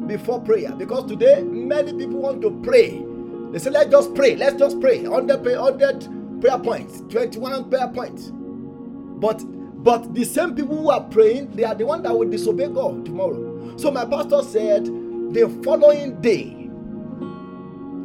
[0.07, 3.05] before prayer because today many people want to pray.
[3.53, 4.37] They say, "Let's just pray.
[4.37, 9.42] Let's just pray." 100, 100 prayer points, 21 prayer points, but
[9.87, 13.05] but the same people who are praying, they are the one that will disobey God
[13.05, 13.77] tomorrow.
[13.77, 16.69] So my pastor said the following day,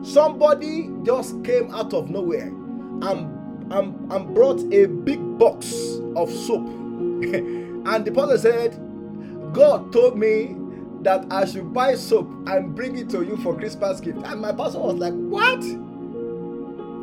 [0.04, 5.74] somebody just came out of nowhere and, and, and brought a big box
[6.16, 6.68] of soap.
[6.68, 10.56] and the pastor said, God told me
[11.04, 14.20] that I should buy soap and bring it to you for Christmas gift.
[14.26, 15.64] And my pastor was like, What?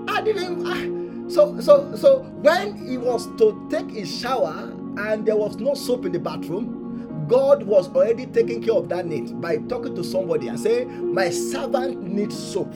[0.08, 0.66] I didn't.
[0.66, 5.74] I, so, so, so when he was to take his shower and there was no
[5.74, 10.02] soap in the bathroom, God was already taking care of that need by talking to
[10.02, 12.72] somebody and say, "My servant needs soap."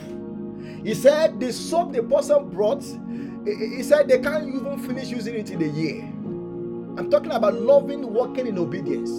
[0.83, 2.83] He said the soap the person brought,
[3.45, 6.03] he said they can't even finish using it in a year.
[6.95, 9.09] I'm talking about loving, walking in obedience.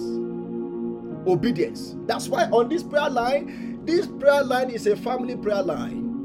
[1.27, 1.95] Obedience.
[2.07, 6.23] That's why on this prayer line, this prayer line is a family prayer line.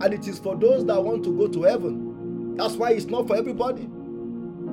[0.00, 2.56] And it is for those that want to go to heaven.
[2.56, 3.88] That's why it's not for everybody.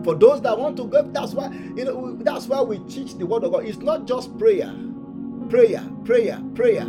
[0.04, 3.26] For those that want to go, that's why you know that's why we teach the
[3.26, 3.66] word of God.
[3.66, 4.74] It's not just prayer,
[5.50, 6.88] prayer, prayer, prayer.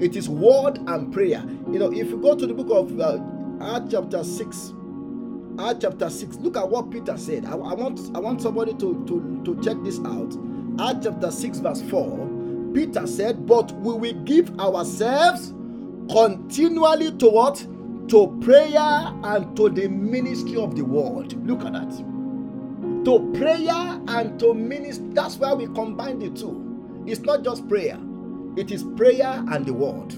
[0.00, 1.44] It is word and prayer.
[1.72, 3.20] You know, if you go to the book of uh,
[3.76, 4.72] Acts chapter six,
[5.58, 7.46] Acts chapter six, look at what Peter said.
[7.46, 10.34] I, I want I want somebody to to to check this out.
[10.80, 12.28] Acts chapter six, verse four.
[12.74, 15.52] Peter said, "But we will give ourselves
[16.10, 17.66] continually to what."
[18.08, 21.32] to prayer and to the ministry of the word.
[21.46, 21.90] Look at that.
[23.04, 25.06] To prayer and to ministry.
[25.12, 27.04] That's why we combine the two.
[27.06, 27.98] It's not just prayer,
[28.56, 30.14] it is prayer and the word.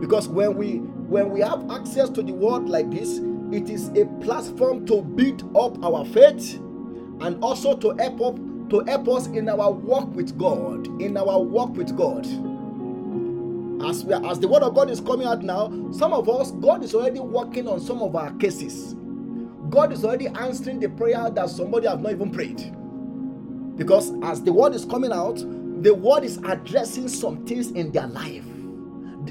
[0.00, 3.18] Because when we when we have access to the word like this,
[3.52, 6.54] it is a platform to build up our faith
[7.20, 8.38] and also to help up
[8.72, 12.26] to help us in our walk with God, in our walk with God
[13.84, 16.52] as we are, as the word of God is coming out now, some of us,
[16.52, 18.94] God is already working on some of our cases.
[19.70, 22.74] God is already answering the prayer that somebody have not even prayed.
[23.76, 25.36] Because as the word is coming out,
[25.82, 28.44] the word is addressing some things in their life.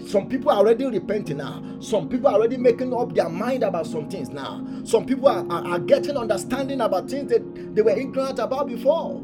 [0.08, 1.64] Some people are already repenting now.
[1.80, 4.66] Some people are already making up their mind about some things now.
[4.84, 9.22] Some people are, are, are getting understanding about things that they were ignorant about before.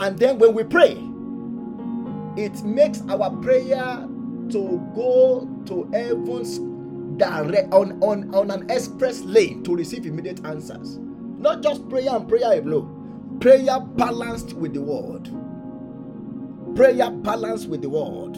[0.00, 0.92] And then when we pray,
[2.36, 4.08] it makes our prayer
[4.50, 6.58] to go to heaven's
[7.18, 10.98] direct on, on, on an express lane to receive immediate answers.
[10.98, 13.38] Not just prayer and prayer alone.
[13.40, 15.30] Prayer balanced with the word.
[16.76, 18.36] Prayer balanced with the word.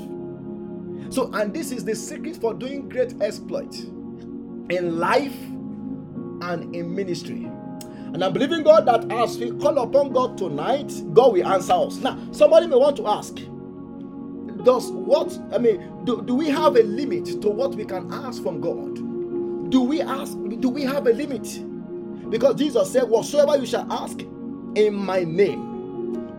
[1.13, 3.83] So, and this is the secret for doing great exploits
[4.71, 5.37] in life
[6.43, 7.51] and in ministry.
[8.15, 11.97] And I'm believing God that as we call upon God tonight, God will answer us.
[11.99, 13.35] Now, somebody may want to ask,
[14.65, 18.43] does what I mean, do, do we have a limit to what we can ask
[18.43, 19.71] from God?
[19.71, 21.63] Do we ask, do we have a limit?
[22.31, 24.21] Because Jesus said, Whatsoever you shall ask
[24.77, 25.77] in my name.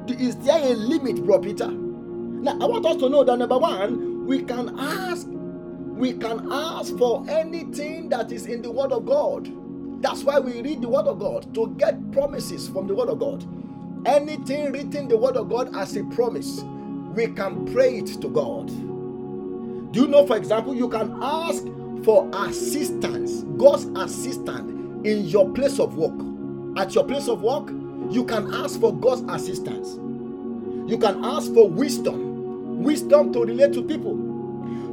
[0.08, 1.70] Is there a limit, bro Peter?
[1.70, 6.98] Now I want us to know that number one, we can ask, we can ask
[6.98, 9.48] for anything that is in the word of God.
[10.02, 13.20] That's why we read the word of God to get promises from the word of
[13.20, 13.46] God.
[14.08, 16.64] Anything written the word of God as a promise
[17.18, 18.68] we can pray it to God.
[19.92, 21.64] Do you know, for example, you can ask
[22.04, 26.14] for assistance, God's assistance in your place of work.
[26.78, 27.70] At your place of work,
[28.12, 29.96] you can ask for God's assistance.
[30.88, 34.16] You can ask for wisdom, wisdom to relate to people.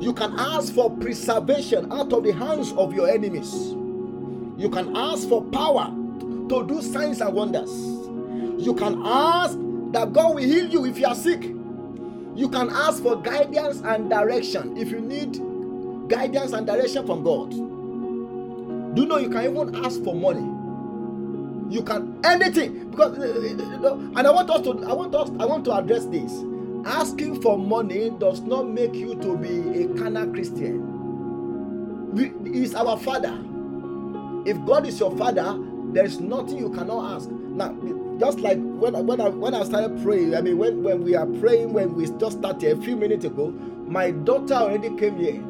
[0.01, 3.75] You can ask for preservation out of the hands of your enemies.
[4.57, 5.87] You can ask for power
[6.49, 7.71] to do signs and wonders.
[8.65, 9.59] You can ask
[9.93, 11.43] that God will heal you if you are sick.
[11.43, 15.41] You can ask for guidance and direction if you need
[16.09, 17.51] guidance and direction from God.
[17.51, 20.47] Do you know you can even ask for money?
[21.75, 25.31] You can anything because uh, uh, uh, and I want us to I want us
[25.41, 26.33] I want to address this.
[26.87, 30.93] Asking for money does not make you to be a carnal Christian.
[32.17, 33.37] He is our father.
[34.47, 35.59] If God is your father,
[35.93, 37.31] there is nothing you cannot ask.
[37.31, 37.77] Now,
[38.19, 41.27] just like when when I when I started praying, I mean when, when we are
[41.27, 43.51] praying, when we just started a few minutes ago,
[43.87, 45.43] my daughter already came here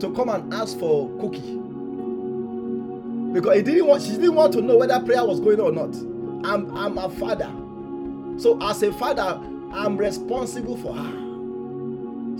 [0.00, 1.60] to come and ask for cookie.
[3.34, 5.94] because he didn't want she didn't want to know whether prayer was going or not.
[6.46, 7.52] I'm I'm a father.
[8.40, 9.40] So as a father,
[9.72, 11.12] I'm responsible for her.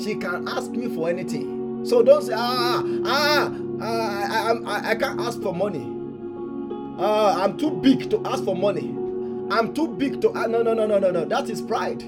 [0.02, 1.84] She can ask me for anything.
[1.84, 3.48] So don't say, ah, ah,
[3.80, 5.90] ah I, I, I can't ask for money.
[6.98, 8.94] Uh, I'm too big to ask for money.
[9.50, 11.24] I'm too big to uh, no no no no no no.
[11.24, 12.00] That is pride.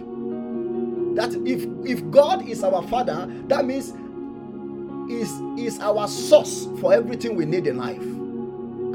[1.16, 3.92] That if if God is our father, that means
[5.10, 8.02] is is our source for everything we need in life.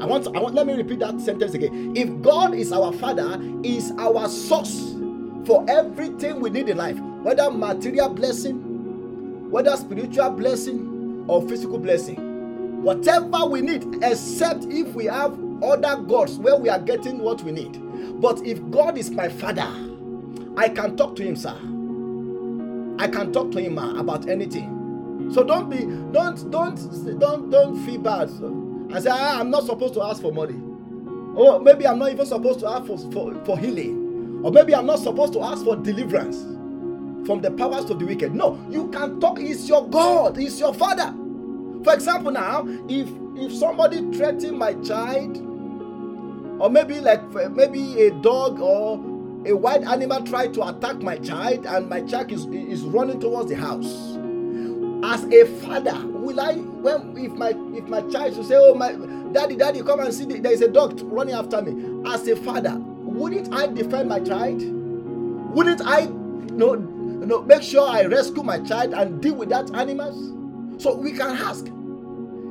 [0.00, 1.92] I want, I want let me repeat that sentence again.
[1.96, 4.94] If God is our father, is our source
[5.46, 12.31] for everything we need in life, whether material blessing, whether spiritual blessing or physical blessing.
[12.82, 17.52] Whatever we need, except if we have other gods where we are getting what we
[17.52, 17.80] need.
[18.20, 19.68] But if God is my father,
[20.56, 21.54] I can talk to him, sir.
[22.98, 25.30] I can talk to him ma, about anything.
[25.32, 25.78] So don't be,
[26.12, 28.30] don't, don't, don't, don't feel bad
[28.92, 30.60] I say, ah, I'm not supposed to ask for money.
[31.34, 34.40] Or maybe I'm not even supposed to ask for, for, for healing.
[34.44, 36.42] Or maybe I'm not supposed to ask for deliverance
[37.26, 38.34] from the powers of the wicked.
[38.34, 39.38] No, you can talk.
[39.38, 40.36] He's your God.
[40.36, 41.14] He's your Father.
[41.84, 45.36] For example, now, if if somebody threaten my child,
[46.60, 48.98] or maybe like maybe a dog or
[49.44, 53.50] a wild animal try to attack my child, and my child is is running towards
[53.50, 54.18] the house.
[55.04, 58.92] As a father, will I when if my if my child should say, "Oh my
[59.32, 62.36] daddy, daddy, come and see the, there is a dog running after me," as a
[62.36, 64.62] father, wouldn't I defend my child?
[65.54, 69.48] Wouldn't I, you know, you know, make sure I rescue my child and deal with
[69.48, 70.32] that animals?
[70.82, 71.66] So we can ask.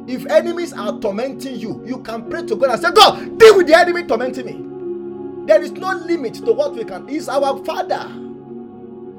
[0.07, 3.67] If enemies are tormenting you, you can pray to God and say, God, deal with
[3.67, 5.45] the enemy tormenting me.
[5.47, 7.07] There is no limit to what we can.
[7.07, 8.07] He's our Father.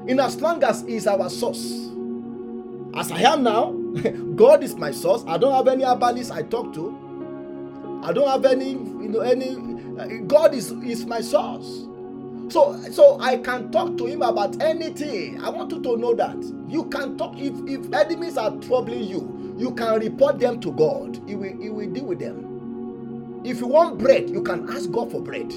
[0.07, 1.89] In as long as He's our source.
[2.95, 3.71] As I am now,
[4.35, 5.23] God is my source.
[5.27, 8.01] I don't have any abalis I talk to.
[8.03, 9.55] I don't have any, you know, any.
[9.99, 11.85] Uh, God is is my source.
[12.53, 15.43] So so I can talk to Him about anything.
[15.43, 16.37] I want you to know that
[16.67, 17.33] you can talk.
[17.35, 21.19] If if enemies are troubling you, you can report them to God.
[21.25, 23.41] He will He will deal with them.
[23.43, 25.51] If you want bread, you can ask God for bread.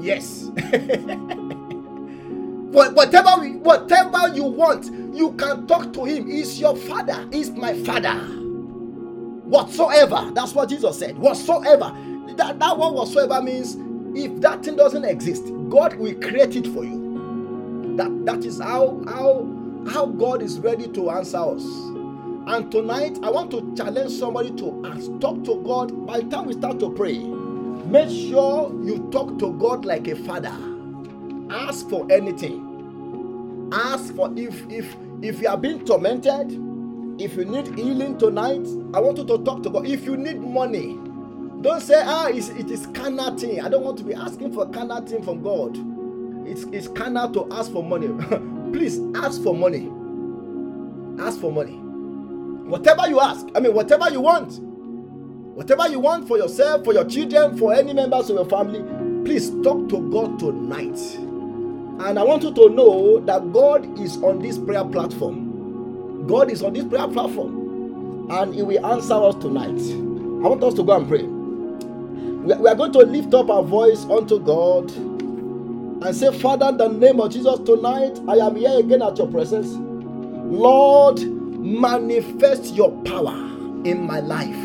[0.00, 0.50] Yes.
[2.72, 8.14] whatever whatever you want you can talk to him he's your father he's my father
[9.44, 11.96] whatsoever that's what jesus said whatsoever
[12.36, 13.76] that, that one whatsoever means
[14.16, 17.94] if that thing doesn't exist god will create it for you.
[17.96, 19.46] That that is how how
[19.90, 21.64] how god is ready to answer us.
[22.46, 26.06] And tonight i want to challenge somebody to ask talk to god.
[26.06, 30.16] By the time we start to pray make sure you talk to god like a
[30.16, 30.56] father.
[31.50, 33.70] Ask for anything.
[33.72, 36.52] Ask for if if if you are being tormented
[37.20, 39.84] if you need healing tonight i want you to talk to god.
[39.86, 40.96] If you need money
[41.62, 44.68] don't say ah it's, it is carnal thing i don't want to be asking for
[44.70, 45.76] carnal thing from god
[46.48, 48.08] it's it's carnal to ask for money
[48.72, 49.90] please ask for money
[51.20, 51.76] ask for money
[52.68, 54.60] whatever you ask i mean whatever you want
[55.56, 58.82] whatever you want for yourself for your children for any members of your family
[59.24, 60.98] please talk to god tonight
[62.00, 66.26] and I want you to know that God is on this prayer platform.
[66.28, 68.28] God is on this prayer platform.
[68.30, 69.80] And He will answer us tonight.
[70.44, 71.37] I want us to go and pray.
[72.44, 76.88] We are going to lift up our voice unto God and say, Father, in the
[76.88, 79.68] name of Jesus, tonight I am here again at your presence.
[80.34, 83.34] Lord, manifest your power
[83.84, 84.56] in my life.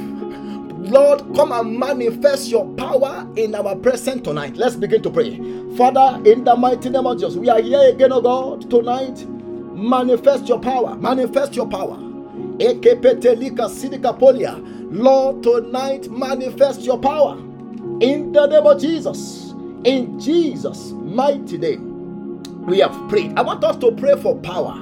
[0.90, 4.56] Lord, come and manifest your power in our present tonight.
[4.56, 5.38] Let's begin to pray.
[5.76, 9.26] Father, in the mighty name of Jesus, we are here again, oh God, tonight.
[9.30, 10.96] Manifest your power.
[10.96, 11.98] Manifest your power.
[14.92, 17.53] Lord, tonight manifest your power
[18.04, 19.54] in the name of Jesus.
[19.86, 23.38] In Jesus' mighty name, we have prayed.
[23.38, 24.76] I want us to pray for power.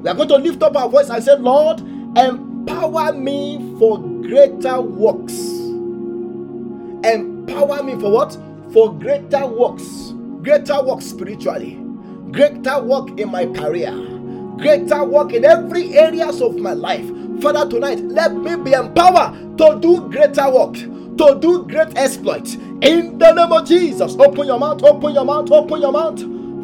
[0.00, 1.80] We are going to lift up our voice and say, Lord,
[2.16, 5.34] empower me for greater works.
[7.04, 8.38] Empower me for what?
[8.72, 10.14] For greater works.
[10.42, 11.74] Greater works spiritually.
[12.30, 13.92] Greater work in my career.
[14.56, 17.06] Greater work in every areas of my life.
[17.42, 20.76] Father, tonight, let me be empowered to do greater work,
[21.18, 22.54] to do great exploits.
[22.54, 26.20] In the name of Jesus, open your mouth, open your mouth, open your mouth.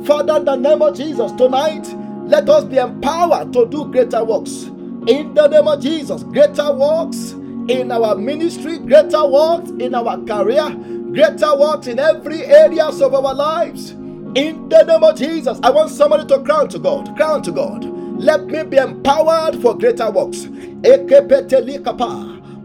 [0.07, 1.86] Father, in the name of Jesus, tonight,
[2.26, 4.64] let us be empowered to do greater works.
[5.07, 7.32] In the name of Jesus, greater works
[7.68, 10.70] in our ministry, greater works in our career,
[11.12, 13.90] greater works in every areas of our lives.
[14.34, 17.14] In the name of Jesus, I want somebody to crown to God.
[17.16, 17.84] Crown to God.
[18.18, 20.46] Let me be empowered for greater works.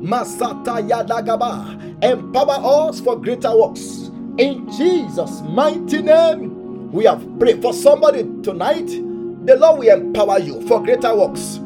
[0.02, 2.04] Masata Yadagaba.
[2.04, 4.12] Empower us for greater works.
[4.38, 8.88] In Jesus' mighty name, we have prayed for somebody tonight.
[8.88, 11.58] The Lord will empower you for greater works.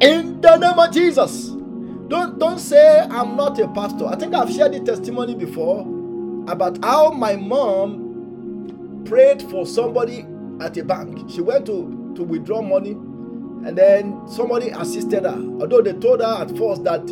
[0.00, 1.50] In the name of Jesus.
[2.08, 4.06] Don't, don't say I'm not a pastor.
[4.06, 5.80] I think I've shared the testimony before
[6.50, 10.26] about how my mom prayed for somebody
[10.60, 11.30] at a bank.
[11.30, 15.36] She went to, to withdraw money and then somebody assisted her.
[15.60, 17.02] Although they told her at first that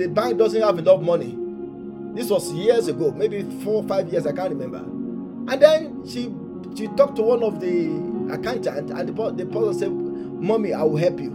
[0.00, 1.36] the bank doesn't have enough money.
[2.14, 4.78] This was years ago, maybe four or five years, I can't remember.
[5.52, 6.34] And then she
[6.74, 7.88] she talked to one of the
[8.32, 11.32] accountant and the, the person said, Mommy, I will help you.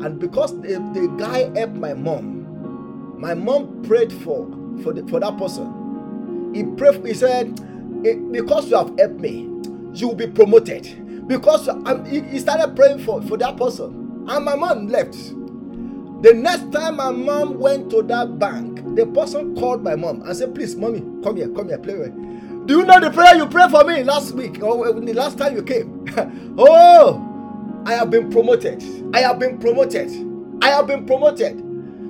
[0.00, 4.46] And because the, the guy helped my mom, my mom prayed for
[4.84, 6.52] for, the, for that person.
[6.54, 7.58] He prayed, he said,
[8.06, 9.48] eh, Because you have helped me,
[9.94, 11.26] you will be promoted.
[11.26, 11.68] Because
[12.08, 14.24] he started praying for, for that person.
[14.28, 15.16] And my mom left.
[16.22, 20.36] The next time my mom went to that bank, the person called my mom and
[20.36, 22.38] said, Please, mommy, come here, come here, play with me.
[22.66, 25.56] Do you know the prayer you prayed for me last week or the last time
[25.56, 26.06] you came?
[26.58, 28.84] oh, I have been promoted.
[29.12, 30.10] I have been promoted.
[30.62, 31.58] I have been promoted.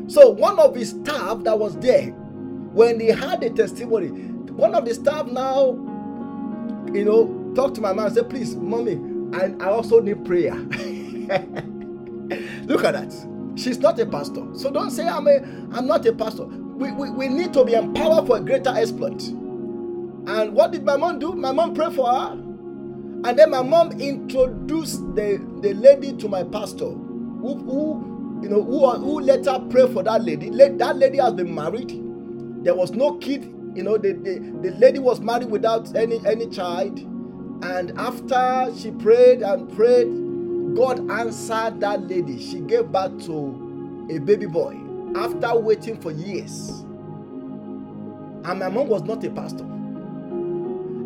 [0.09, 4.85] So one of his staff that was there, when he had the testimony, one of
[4.85, 5.71] the staff now,
[6.93, 9.01] you know, talked to my mom and said, please, mommy,
[9.35, 10.55] I, I also need prayer.
[12.67, 13.32] Look at that.
[13.57, 14.47] She's not a pastor.
[14.55, 15.37] So don't say I'm a
[15.77, 16.45] I'm not a pastor.
[16.45, 19.23] We, we, we need to be empowered for a greater exploit.
[19.23, 21.33] And what did my mom do?
[21.35, 22.33] My mom prayed for her.
[22.33, 28.63] And then my mom introduced the, the lady to my pastor, who, who you know,
[28.65, 30.51] who, who later prayed for that lady.
[30.51, 31.91] That lady has been married.
[32.65, 33.45] There was no kid.
[33.75, 36.99] You know, the, the, the lady was married without any, any child.
[37.65, 40.09] And after she prayed and prayed,
[40.75, 42.41] God answered that lady.
[42.41, 44.77] She gave birth to a baby boy
[45.17, 46.85] after waiting for years.
[48.45, 49.67] And my mom was not a pastor.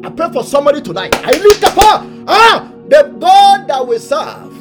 [0.05, 1.15] I pray for somebody tonight.
[1.17, 2.25] I lift up her.
[2.29, 4.53] Ah, the God that we serve,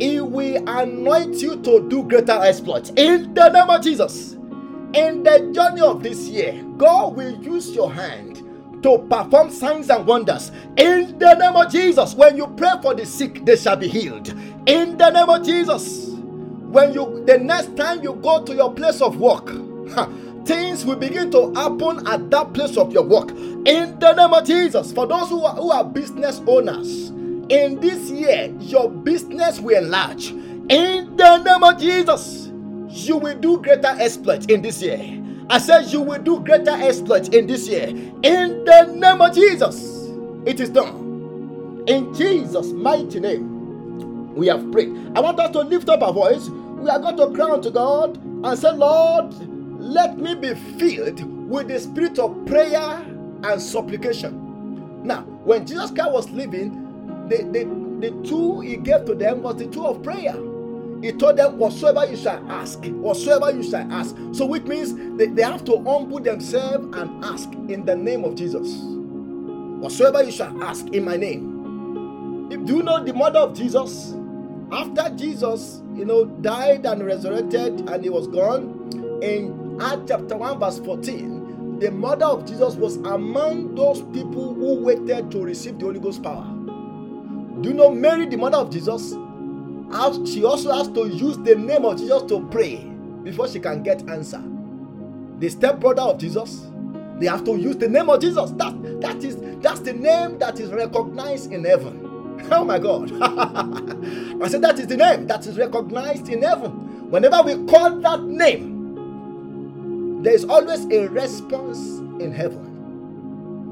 [0.00, 4.32] He will anoint you to do greater exploits in the name of Jesus.
[4.94, 8.35] In the journey of this year, God will use your hand
[8.86, 12.14] to perform signs and wonders in the name of Jesus.
[12.14, 14.28] When you pray for the sick, they shall be healed
[14.66, 16.10] in the name of Jesus.
[16.70, 19.46] When you the next time you go to your place of work,
[20.46, 24.46] things will begin to happen at that place of your work in the name of
[24.46, 24.92] Jesus.
[24.92, 27.08] For those who are, who are business owners,
[27.48, 32.52] in this year, your business will enlarge in the name of Jesus.
[32.88, 35.25] You will do greater exploits in this year.
[35.48, 40.10] I said, You will do greater exploits in this year in the name of Jesus.
[40.46, 44.34] It is done in Jesus' mighty name.
[44.34, 44.94] We have prayed.
[45.14, 46.48] I want us to lift up our voice.
[46.48, 49.34] We are going to cry unto God and say, Lord,
[49.80, 53.04] let me be filled with the spirit of prayer
[53.44, 55.02] and supplication.
[55.04, 59.56] Now, when Jesus Christ was living, the, the, the tool he gave to them was
[59.56, 60.34] the tool of prayer.
[61.06, 64.16] He told them, Whatsoever you shall ask, whatsoever you shall ask.
[64.32, 68.34] So, which means they, they have to humble themselves and ask in the name of
[68.34, 68.80] Jesus.
[69.80, 72.48] Whatsoever you shall ask in my name.
[72.50, 74.16] If, do you know the mother of Jesus?
[74.72, 80.58] After Jesus, you know, died and resurrected and he was gone, in Acts chapter 1,
[80.58, 85.84] verse 14, the mother of Jesus was among those people who waited to receive the
[85.84, 86.52] Holy Ghost power.
[87.60, 89.14] Do you know Mary, the mother of Jesus?
[90.26, 92.76] She also has to use the name of Jesus to pray
[93.22, 94.42] before she can get answer.
[95.38, 96.66] The stepbrother of Jesus,
[97.18, 98.50] they have to use the name of Jesus.
[98.52, 102.02] That, that is that's the name that is recognized in heaven.
[102.50, 103.10] Oh my God.
[104.42, 107.10] I said that is the name that is recognized in heaven.
[107.10, 108.96] Whenever we call that name,
[110.22, 111.78] there is always a response
[112.20, 112.94] in heaven.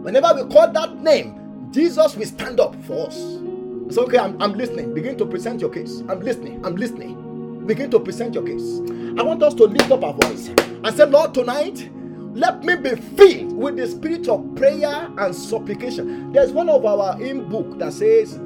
[0.02, 3.38] Whenever we call that name, Jesus will stand up for us.
[3.86, 4.94] It's okay, I'm, I'm listening.
[4.94, 6.02] Begin to present your case.
[6.08, 6.64] I'm listening.
[6.66, 7.66] I'm listening.
[7.66, 8.80] Begin to present your case.
[9.18, 11.90] I want us to lift up our voice and say, Lord, tonight,
[12.34, 16.32] let me be filled with the spirit of prayer and supplication.
[16.32, 18.38] There's one of our in book that says,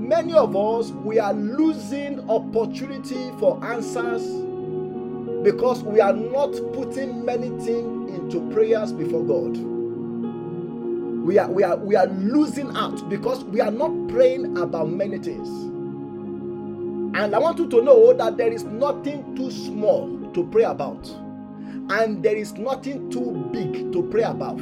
[0.00, 4.24] Many of us we are losing opportunity for answers
[5.44, 9.79] because we are not putting many things into prayers before God.
[11.24, 15.18] We are, we, are, we are losing out because we are not praying about many
[15.18, 15.48] things.
[17.16, 21.08] And I want you to know that there is nothing too small to pray about,
[21.90, 24.60] and there is nothing too big to pray about.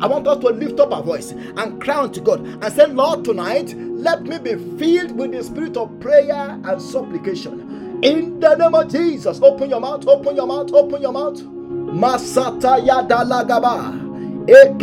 [0.00, 3.24] I want us to lift up our voice and cry unto God and say, Lord,
[3.24, 8.74] tonight, let me be filled with the spirit of prayer and supplication In the name
[8.76, 11.40] of Jesus, open your mouth, open your mouth, open your mouth.
[11.42, 14.07] Masata Yadalagaba.
[14.48, 14.80] Lord,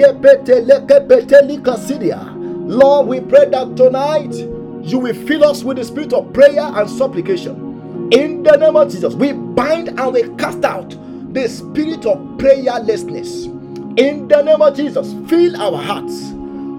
[3.07, 4.35] we pray that tonight
[4.83, 8.09] you will fill us with the spirit of prayer and supplication.
[8.13, 10.91] In the name of Jesus, we bind and we cast out
[11.33, 13.47] the spirit of prayerlessness.
[13.97, 16.29] In the name of Jesus, fill our hearts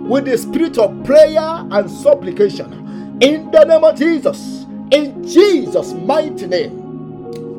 [0.09, 3.19] with the spirit of prayer and supplication.
[3.21, 6.95] In the name of Jesus, in Jesus' mighty name,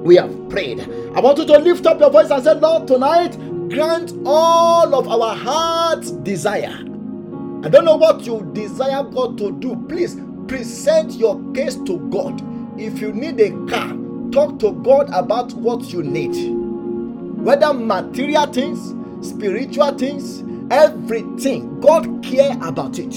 [0.05, 0.80] we have prayed.
[1.15, 3.36] I want you to lift up your voice and say, Lord, tonight,
[3.70, 6.78] grant all of our heart's desire.
[7.63, 9.76] I don't know what you desire God to do.
[9.89, 10.15] Please
[10.47, 12.41] present your case to God.
[12.80, 13.89] If you need a car,
[14.32, 16.36] talk to God about what you need.
[17.43, 18.93] Whether material things,
[19.28, 23.13] spiritual things, everything, God care about it.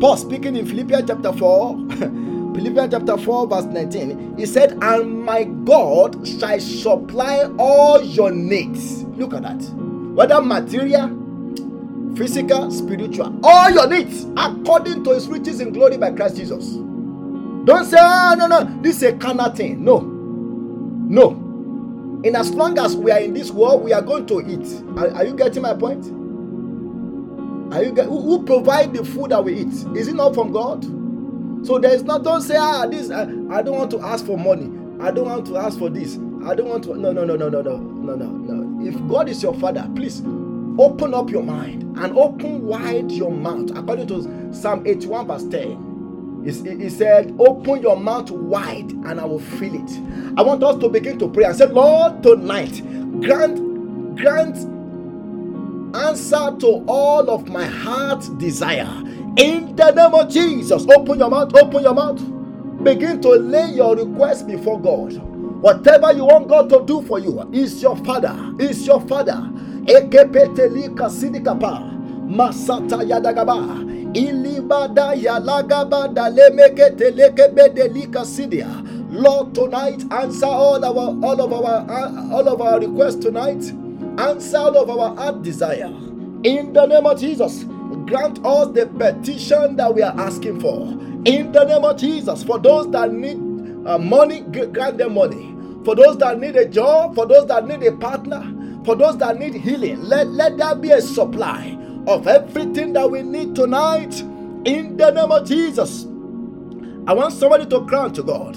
[0.00, 1.76] Paul speaking in Philippians chapter 4,
[2.54, 9.04] Philippians chapter 4, verse 19, he said, And my God shall supply all your needs.
[9.04, 9.62] Look at that.
[10.14, 11.08] Whether material,
[12.16, 16.72] physical, spiritual, all your needs according to his riches in glory by Christ Jesus.
[17.64, 19.84] Don't say, oh, no, no, this is a carnal thing.
[19.84, 20.00] No.
[20.00, 21.30] No.
[22.24, 24.82] In as long as we are in this world, we are going to eat.
[24.98, 26.04] Are, are you getting my point?
[27.72, 29.72] Are you get, who, who provide the food that we eat?
[29.96, 30.84] Is it not from God?
[31.64, 34.38] So there is not, don't say, ah, this, I, I don't want to ask for
[34.38, 34.70] money.
[35.00, 36.16] I don't want to ask for this.
[36.46, 38.86] I don't want to, no, no, no, no, no, no, no, no, no.
[38.88, 40.22] If God is your father, please
[40.78, 43.70] open up your mind and open wide your mouth.
[43.76, 46.42] According to Psalm 81, verse 10,
[46.80, 49.90] he said, Open your mouth wide and I will fill it.
[50.38, 52.80] I want us to begin to pray and say, Lord, tonight,
[53.20, 54.56] grant, grant
[55.94, 58.90] answer to all of my heart's desire.
[59.38, 62.20] In the name of Jesus, open your mouth, open your mouth.
[62.84, 65.14] Begin to lay your request before God.
[65.62, 69.48] Whatever you want God to do for you is your father, is your father.
[69.86, 71.80] Ekepetelika sidikapa.
[72.28, 73.78] Masata yadagaba.
[74.14, 78.68] Ilibada yalagaba dalemeketelekebedelica sidia.
[79.10, 83.72] Lord, tonight answer all our all of our uh, all of our requests tonight.
[84.18, 85.86] Answer of our heart desire.
[86.44, 87.64] In the name of Jesus,
[88.06, 90.82] grant us the petition that we are asking for.
[91.26, 93.38] In the name of Jesus, for those that need
[93.86, 95.54] uh, money, grant them money.
[95.84, 98.42] For those that need a job, for those that need a partner,
[98.84, 103.22] for those that need healing, let, let there be a supply of everything that we
[103.22, 104.20] need tonight
[104.64, 106.06] in the name of Jesus.
[107.06, 108.56] I want somebody to cry to God.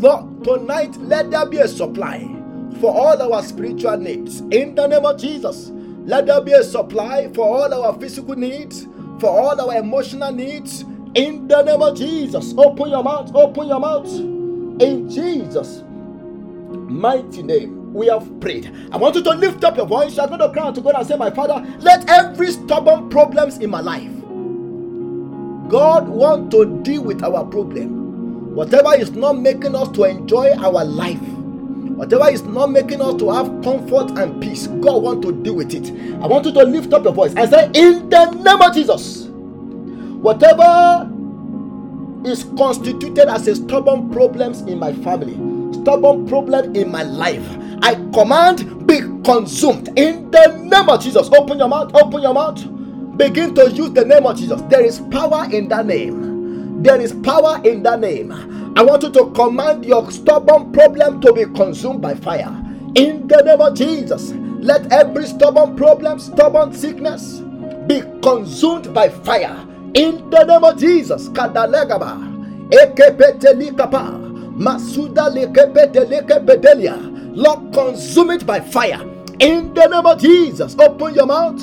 [0.00, 2.35] Lord, tonight let there be a supply
[2.80, 5.70] for all our spiritual needs in the name of Jesus.
[6.04, 8.86] Let there be a supply for all our physical needs,
[9.20, 10.82] for all our emotional needs
[11.14, 12.54] in the name of Jesus.
[12.56, 14.08] Open your mouth, open your mouth
[14.80, 15.84] in Jesus'
[16.74, 18.72] mighty name we have prayed.
[18.92, 20.16] I want you to lift up your voice.
[20.16, 23.58] You are going to cry to God and say, My Father, let every stubborn problems
[23.58, 24.10] in my life.
[25.68, 28.54] God want to deal with our problem.
[28.54, 31.20] Whatever is not making us to enjoy our life,
[31.94, 35.74] whatever is not making us to have comfort and peace, God want to deal with
[35.74, 35.90] it.
[36.22, 39.26] I want you to lift up your voice and say, In the name of Jesus,
[40.08, 41.10] whatever
[42.24, 45.34] is constituted as a stubborn problems in my family,
[45.82, 47.46] stubborn problem in my life,
[47.82, 51.28] I command be consumed in the name of Jesus.
[51.32, 52.64] Open your mouth, open your mouth.
[53.16, 54.60] Begin to use the name of Jesus.
[54.62, 56.82] There is power in that name.
[56.82, 58.30] There is power in that name.
[58.76, 62.52] I want you to command your stubborn problem to be consumed by fire.
[62.94, 67.38] In the name of Jesus, let every stubborn problem, stubborn sickness
[67.86, 69.66] be consumed by fire.
[69.94, 72.20] In the name of Jesus, Kadalegaba,
[72.70, 77.34] Ekepetelikapa, Masuda Lekepetelikepedelia.
[77.34, 79.00] Lord, consume it by fire.
[79.38, 81.62] In the name of Jesus, open your mouth.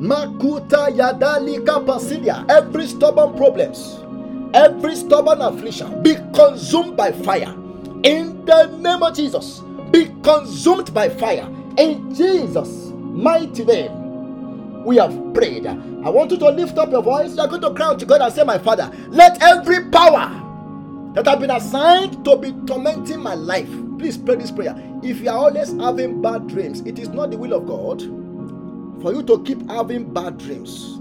[0.00, 2.44] Makuta yadali kapasidia.
[2.48, 4.00] Every stubborn problems,
[4.54, 7.52] every stubborn affliction, be consumed by fire.
[8.04, 11.48] In the name of Jesus, be consumed by fire.
[11.76, 15.66] In Jesus' mighty name, we have prayed.
[15.66, 17.34] I want you to lift up your voice.
[17.34, 20.44] You are going to cry out to God and say, My Father, let every power
[21.14, 23.68] that have been assigned to be tormenting my life
[23.98, 24.76] Please pray this prayer.
[25.02, 28.00] If you are always having bad dreams, it is not the will of God
[29.02, 31.00] for you to keep having bad dreams.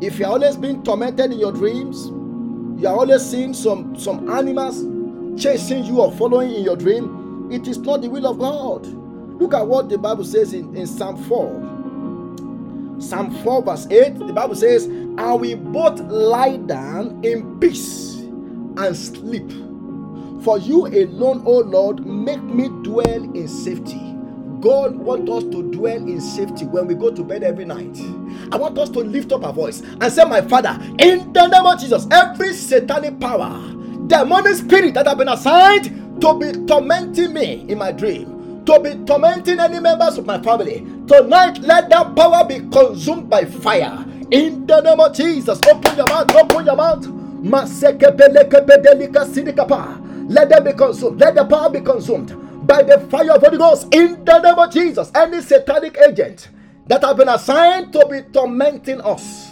[0.00, 2.10] If you are always being tormented in your dreams,
[2.78, 4.82] you are always seeing some, some animals
[5.42, 8.86] chasing you or following in your dream, it is not the will of God.
[9.40, 13.00] Look at what the Bible says in, in Psalm 4.
[13.00, 18.96] Psalm 4, verse 8, the Bible says, And we both lie down in peace and
[18.96, 19.50] sleep.
[20.44, 24.13] For you alone, O Lord, make me dwell in safety.
[24.64, 28.00] God wants us to dwell in safety when we go to bed every night.
[28.50, 31.66] I want us to lift up our voice and say, My Father, in the name
[31.66, 33.60] of Jesus, every satanic power,
[34.06, 38.94] demonic spirit that have been assigned to be tormenting me in my dream, to be
[39.04, 44.02] tormenting any members of my family, tonight let that power be consumed by fire.
[44.30, 47.06] In the name of Jesus, open your mouth, open your mouth.
[50.26, 51.20] Let them be consumed.
[51.20, 54.72] Let the power be consumed by the fire of Holy Ghost in the name of
[54.72, 55.10] Jesus.
[55.14, 56.48] Any satanic agent
[56.86, 59.50] that have been assigned to be tormenting us,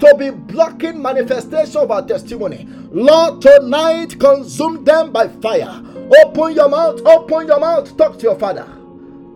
[0.00, 5.82] to be blocking manifestation of our testimony, Lord, tonight consume them by fire.
[6.24, 8.66] Open your mouth, open your mouth, talk to your father.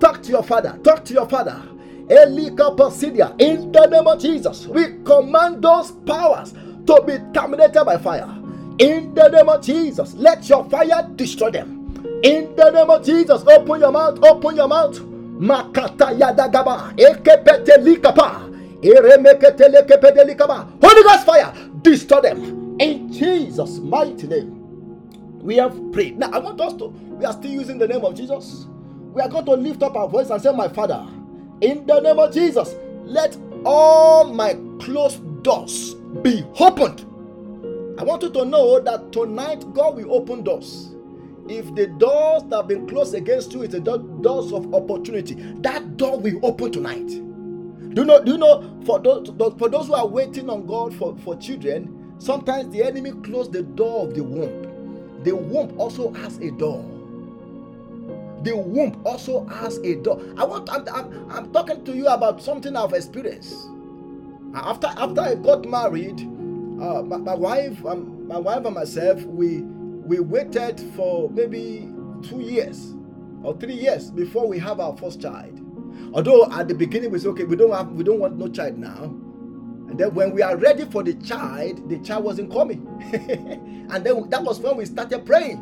[0.00, 1.62] Talk to your father, talk to your father.
[2.08, 6.52] Elika Posidia, in the name of Jesus, we command those powers
[6.86, 8.28] to be terminated by fire.
[8.78, 11.81] In the name of Jesus, let your fire destroy them.
[12.22, 14.98] In the name of Jesus, open your mouth, open your mouth.
[15.00, 18.50] Makata yadagaba, ekepetelikapa,
[18.82, 20.68] eremeketelekepederikaba.
[20.82, 22.76] Holy Ghost fire, destroy them.
[22.80, 24.70] In Jesus' mighty name,
[25.40, 26.18] we have prayed.
[26.18, 28.66] Now, I want us to, we are still using the name of Jesus.
[29.14, 31.06] We are going to lift up our voice and say, My Father,
[31.62, 37.06] in the name of Jesus, let all my closed doors be opened
[37.98, 40.91] I want you to know that tonight God will open doors.
[41.48, 45.96] If the doors that have been closed against you is the doors of opportunity, that
[45.96, 47.08] door will open tonight.
[47.08, 48.22] Do you know?
[48.22, 48.80] Do you know?
[48.86, 49.28] For those
[49.58, 53.62] for those who are waiting on God for, for children, sometimes the enemy closes the
[53.62, 55.22] door of the womb.
[55.24, 56.82] The womb also has a door.
[58.44, 60.22] The womb also has a door.
[60.36, 60.70] I want.
[60.72, 63.54] I'm, I'm, I'm talking to you about something I've experienced.
[64.54, 69.64] After after I got married, uh, my, my, wife, um, my wife and myself, we
[70.04, 71.88] we waited for maybe
[72.22, 72.94] two years
[73.42, 75.60] or three years before we have our first child.
[76.14, 78.78] Although at the beginning we said, okay, we don't have, we don't want no child
[78.78, 79.04] now.
[79.04, 82.86] And then when we are ready for the child, the child wasn't coming.
[83.90, 85.58] and then that was when we started praying.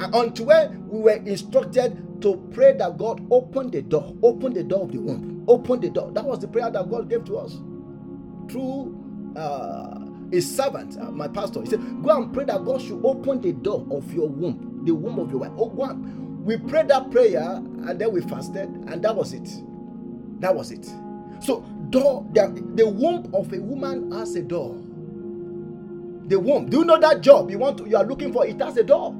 [0.00, 4.62] And until when we were instructed to pray that God open the door, open the
[4.64, 6.12] door of the womb, open the door.
[6.12, 7.58] That was the prayer that God gave to us
[8.48, 13.04] through uh, a servant, uh, my pastor, he said, Go and pray that God should
[13.04, 15.52] open the door of your womb, the womb of your wife.
[15.56, 16.44] Oh, go on.
[16.44, 19.48] We prayed that prayer and then we fasted, and that was it.
[20.40, 20.86] That was it.
[21.40, 21.60] So,
[21.90, 24.74] door, the, the womb of a woman has a door.
[26.28, 26.68] The womb.
[26.68, 28.46] Do you know that job you want to, you are looking for?
[28.46, 29.14] It has a door.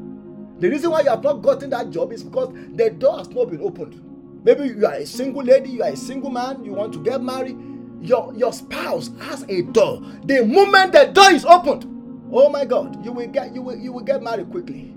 [0.58, 3.50] The reason why you have not gotten that job is because the door has not
[3.50, 4.44] been opened.
[4.44, 7.22] Maybe you are a single lady, you are a single man, you want to get
[7.22, 7.56] married
[8.00, 10.02] your your spouse has a door.
[10.24, 11.86] The moment the door is opened
[12.32, 14.94] oh my god you will get you will you will get married quickly.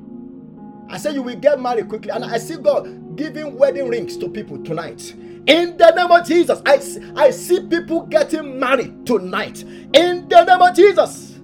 [0.89, 4.29] I say you will get married quickly and i see god giving wedding rings to
[4.29, 5.15] people tonight.
[5.47, 6.73] In the name of jesus i
[7.15, 9.63] i see people getting married tonight.
[9.63, 11.39] In the name of jesus.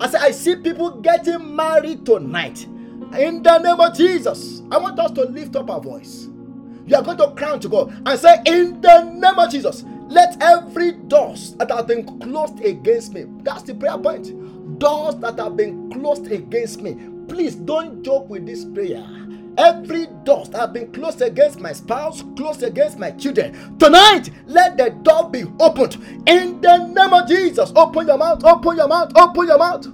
[0.00, 2.64] I say i see people getting married tonight.
[3.18, 4.62] In the name of jesus.
[4.70, 6.28] I want us to lift up our voice.
[6.86, 10.42] You are going to crown to god and say in the name of jesus let
[10.42, 14.78] every doors that have been closed against me, that's the prayer point.
[14.78, 16.96] Doors that have been closed against me,
[17.28, 19.06] please don't joke with this prayer.
[19.58, 24.78] Every door that have been closed against my spouse, closed against my children, tonight let
[24.78, 25.96] the door be opened
[26.26, 27.70] in the name of Jesus.
[27.76, 29.86] Open your mouth, open your mouth, open your mouth.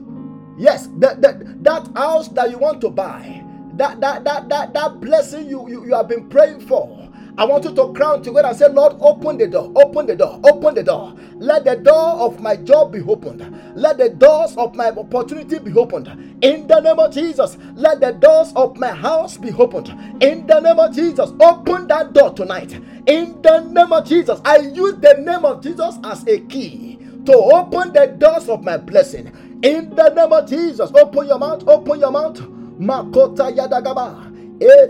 [0.56, 3.42] Yes, that that, that house that you want to buy,
[3.74, 7.03] that that that that, that blessing you, you, you have been praying for
[7.38, 10.16] I want you to crown to God and say, Lord, open the door, open the
[10.16, 11.14] door, open the door.
[11.38, 13.42] Let the door of my job be opened.
[13.76, 16.08] Let the doors of my opportunity be opened.
[16.42, 19.88] In the name of Jesus, let the doors of my house be opened.
[20.22, 22.72] In the name of Jesus, open that door tonight.
[23.06, 27.34] In the name of Jesus, I use the name of Jesus as a key to
[27.34, 29.28] open the doors of my blessing.
[29.62, 32.38] In the name of Jesus, open your mouth, open your mouth.
[32.78, 34.33] Makota Yadagaba.
[34.62, 34.86] I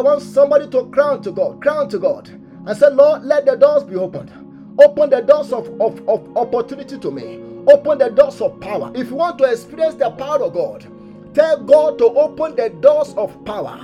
[0.00, 2.28] want somebody to crown to God, crown to God,
[2.66, 4.30] and say, Lord, let the doors be opened.
[4.78, 7.40] Open the doors of, of, of opportunity to me.
[7.72, 8.90] Open the doors of power.
[8.94, 10.86] If you want to experience the power of God,
[11.34, 13.80] tell God to open the doors of power.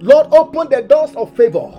[0.00, 1.70] Lord, open the doors of favor.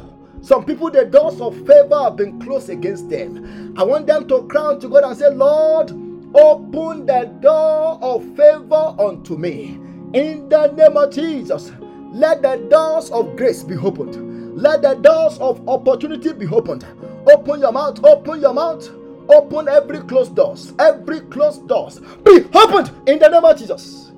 [0.42, 3.74] Some people, the doors of favor have been closed against them.
[3.78, 5.92] I want them to crown to God and say, Lord,
[6.36, 9.80] open the door of favor unto me.
[10.14, 11.72] In the name of Jesus,
[12.12, 14.56] let the doors of grace be opened.
[14.56, 16.86] Let the doors of opportunity be opened.
[17.32, 18.88] Open your mouth, open your mouth.
[19.30, 20.74] Open every closed doors.
[20.80, 24.10] Every closed doors be opened in the name of Jesus.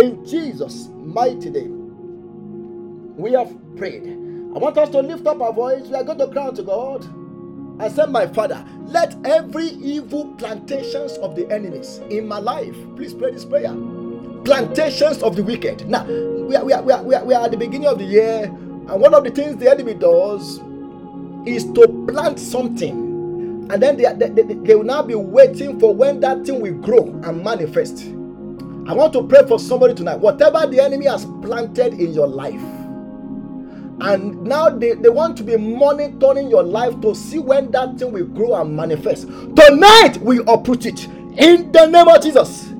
[0.00, 2.04] In Jesus' mighty name,
[3.16, 4.04] we have prayed.
[4.54, 5.88] I want us to lift up our voice.
[5.88, 7.08] We are going to cry to God
[7.82, 13.12] I said, My Father, let every evil plantations of the enemies in my life, please
[13.12, 13.74] pray this prayer.
[14.44, 15.88] Plantations of the wicked.
[15.88, 17.98] Now, we are, we are, we are, we are, we are at the beginning of
[17.98, 20.60] the year, and one of the things the enemy does
[21.46, 23.12] is to plant something
[23.72, 26.74] and then they, they, they, they, will now be waiting for when that thing will
[26.74, 28.04] grow and manifest.
[28.86, 30.16] I want to pray for somebody tonight.
[30.16, 32.60] Whatever the enemy has planted in your life,
[34.00, 38.12] and now they, they want to be monitoring your life to see when that thing
[38.12, 39.26] will grow and manifest.
[39.28, 41.06] Tonight, we uproot it
[41.38, 42.71] in the name of Jesus.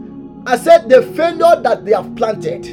[0.47, 2.65] I said, the failure that they have planted,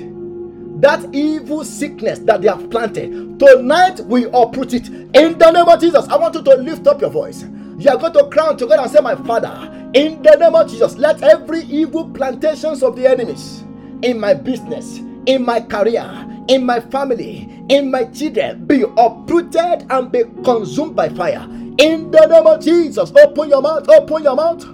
[0.82, 5.80] that evil sickness that they have planted, tonight we uproot it in the name of
[5.80, 6.08] Jesus.
[6.10, 7.44] I want you to lift up your voice.
[7.78, 10.70] You are going to crown to God and say, My Father, in the name of
[10.70, 13.64] Jesus, let every evil plantations of the enemies
[14.04, 16.06] in my business, in my career,
[16.50, 21.44] in my family, in my children be uprooted and be consumed by fire.
[21.80, 24.66] In the name of Jesus, open your mouth, open your mouth.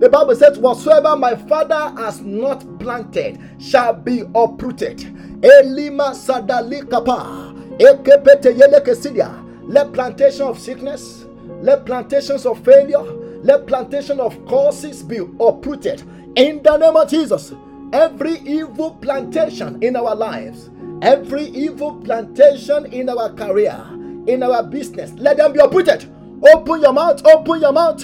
[0.00, 4.98] The Bible says, Whatsoever my father has not planted shall be uprooted.
[5.42, 6.14] Elima.
[7.78, 9.46] Ekepete yelekesidia.
[9.68, 11.26] Let plantation of sickness,
[11.60, 13.02] let plantations of failure,
[13.42, 16.02] let plantation of causes be uprooted.
[16.34, 17.52] In the name of Jesus,
[17.92, 20.70] every evil plantation in our lives,
[21.02, 23.84] every evil plantation in our career,
[24.26, 26.10] in our business, let them be uprooted.
[26.54, 28.02] Open your mouth, open your mouth.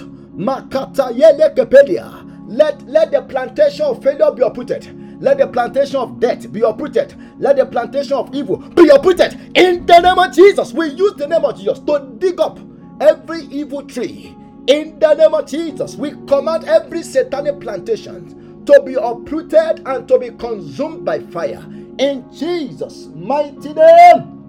[2.49, 5.23] Let, let the plantation of failure be uprooted.
[5.23, 7.15] Let the plantation of death be uprooted.
[7.41, 9.57] Let the plantation of evil be uprooted.
[9.57, 12.59] In the name of Jesus, we use the name of Jesus to dig up
[13.01, 14.37] every evil tree.
[14.67, 20.19] In the name of Jesus, we command every satanic plantation to be uprooted and to
[20.19, 21.65] be consumed by fire.
[21.99, 24.45] In Jesus' mighty name,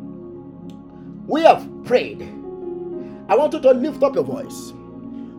[1.27, 2.23] we have prayed.
[3.29, 4.73] I want you to lift up your voice.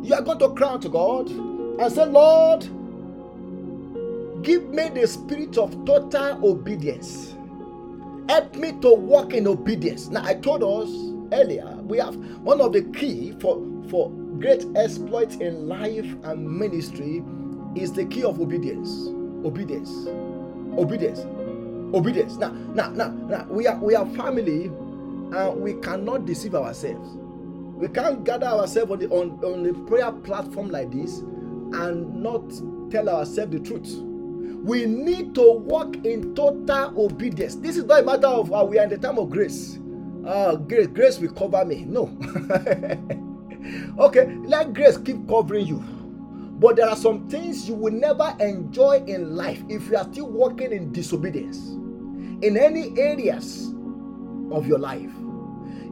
[0.03, 2.63] You are going to cry to God and say, Lord,
[4.43, 7.35] give me the spirit of total obedience.
[8.29, 10.09] Help me to walk in obedience.
[10.09, 10.89] Now, I told us
[11.33, 17.25] earlier, we have one of the key for, for great exploits in life and ministry
[17.75, 19.09] is the key of obedience.
[19.45, 20.07] Obedience.
[20.79, 21.21] Obedience.
[21.95, 22.37] Obedience.
[22.37, 27.17] Now, now, now, now we are we are family and we cannot deceive ourselves.
[27.79, 32.43] We can't gather ourselves on the on, on the prayer platform like this and not
[32.91, 34.03] tell ourselves the truth.
[34.65, 37.55] We need to walk in total obedience.
[37.55, 39.79] This is not a matter of uh, we are in the time of grace.
[40.27, 41.85] Uh, grace, grace will cover me.
[41.85, 42.07] No.
[44.01, 45.79] okay, let grace keep covering you.
[46.59, 50.27] But there are some things you will never enjoy in life if you are still
[50.27, 51.59] walking in disobedience
[52.43, 53.73] in any areas
[54.51, 55.13] of your life.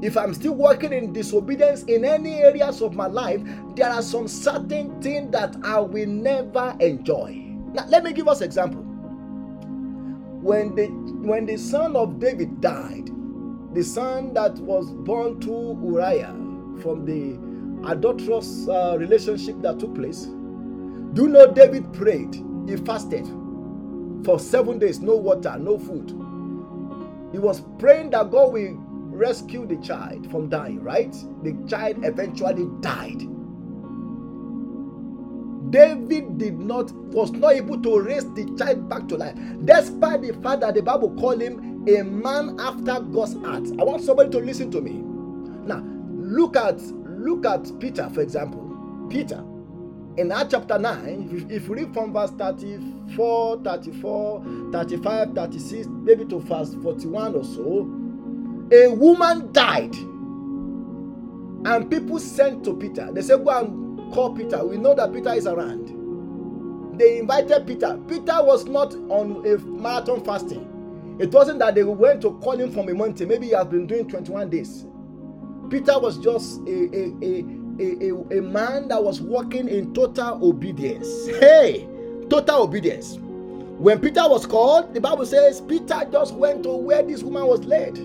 [0.03, 3.40] If I'm still working in disobedience in any areas of my life,
[3.74, 7.42] there are some certain things that I will never enjoy.
[7.72, 8.82] Now, let me give us example.
[10.40, 10.86] When the
[11.26, 13.11] when the son of David died,
[13.72, 16.34] the son that was born to Uriah
[16.82, 20.26] from the adulterous uh, relationship that took place.
[21.14, 22.34] Do you know David prayed?
[22.68, 23.26] He fasted
[24.24, 26.11] for seven days, no water, no food.
[27.32, 28.76] He was praying that God will
[29.17, 31.12] rescue the child from dying, right?
[31.43, 33.23] The child eventually died.
[35.71, 40.33] David did not was not able to raise the child back to life, despite the
[40.43, 43.64] fact that the Bible called him a man after God's heart.
[43.79, 44.93] I want somebody to listen to me.
[45.67, 48.62] Now, look at look at Peter, for example.
[49.11, 49.45] Peter,
[50.17, 56.25] in Acts chapter 9, if, if you read from verse 34, 34, 35, 36, maybe
[56.27, 57.85] to verse 41 or so,
[58.73, 59.95] a woman died.
[61.67, 63.11] And people sent to Peter.
[63.12, 64.64] They said, Go and call Peter.
[64.64, 66.99] We know that Peter is around.
[66.99, 67.99] They invited Peter.
[68.09, 71.17] Peter was not on a marathon fasting.
[71.19, 73.29] It wasn't that they went to call him from a mountain.
[73.29, 74.87] Maybe he has been doing 21 days.
[75.71, 77.45] Peter was just a, a, a,
[77.81, 81.27] a, a, man that was walking in total obedience.
[81.41, 81.89] Hey,
[82.31, 83.19] total obedience.
[83.79, 87.64] When Peter was called, the Bible says Peter just went to where this woman was
[87.64, 87.99] led.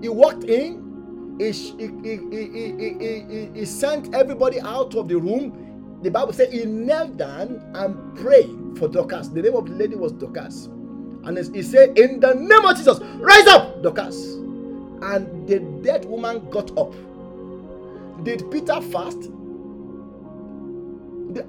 [0.00, 1.88] He walked in, he, he,
[2.30, 5.98] he, he, he sent everybody out of the room.
[6.02, 9.28] The Bible said he knelt down and prayed for Dorcas.
[9.28, 10.66] The name of the lady was Dorcas.
[11.24, 14.16] And he said, In the name of Jesus, rise up, Dorcas.
[15.02, 16.94] And the dead woman got up.
[18.24, 19.30] Did Peter fast?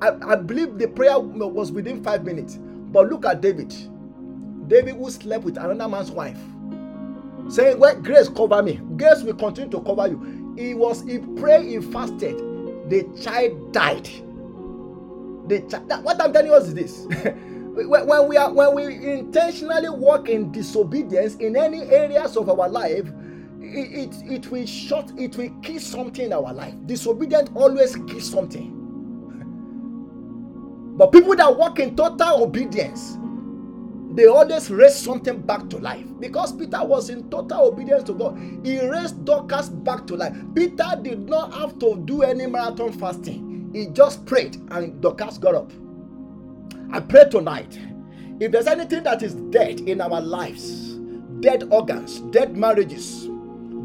[0.01, 2.59] I, I believe the prayer was within five minutes.
[2.61, 3.73] But look at David.
[4.67, 6.39] David who slept with another man's wife.
[7.49, 8.79] Saying, Well, grace cover me.
[8.97, 10.53] Grace will continue to cover you.
[10.57, 12.37] He was, he prayed, he fasted.
[12.89, 14.09] The child died.
[15.47, 17.05] The child, what I'm telling you is this.
[17.73, 23.07] when we are when we intentionally walk in disobedience in any areas of our life,
[23.61, 26.73] it, it, it will shut, it will kill something in our life.
[26.85, 28.77] Disobedient always kills something.
[30.97, 33.17] But people that walk in total obedience,
[34.15, 36.05] they always raise something back to life.
[36.19, 40.35] Because Peter was in total obedience to God, he raised Dorcas back to life.
[40.55, 45.55] Peter did not have to do any marathon fasting, he just prayed and Dorcas got
[45.55, 45.71] up.
[46.91, 47.79] I pray tonight
[48.39, 50.95] if there's anything that is dead in our lives,
[51.39, 53.29] dead organs, dead marriages,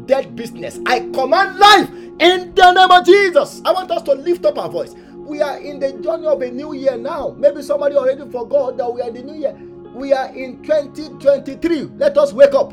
[0.05, 3.61] dead business, I command life in the name of Jesus.
[3.63, 4.95] I want us to lift up our voice
[5.27, 7.35] we are in the journey of a new year now.
[7.37, 9.59] Maybe somebody already forgot that we are in the new year.
[9.97, 11.85] We are in 2023.
[11.97, 12.71] Let us wake up.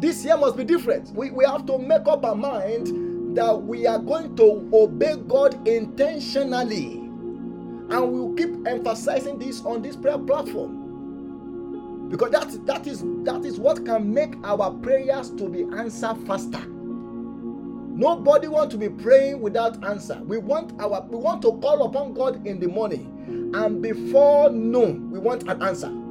[0.00, 1.14] This year must be different.
[1.14, 5.68] We, we have to make up our mind that we are going to obey God
[5.68, 6.94] intentionally.
[6.94, 12.08] And we'll keep emphasizing this on this prayer platform.
[12.08, 16.66] Because that, that, is, that is what can make our prayers to be answered faster.
[16.66, 20.20] Nobody want to be praying without answer.
[20.24, 25.12] We want our we want to call upon God in the morning, and before noon
[25.12, 26.03] we want an answer.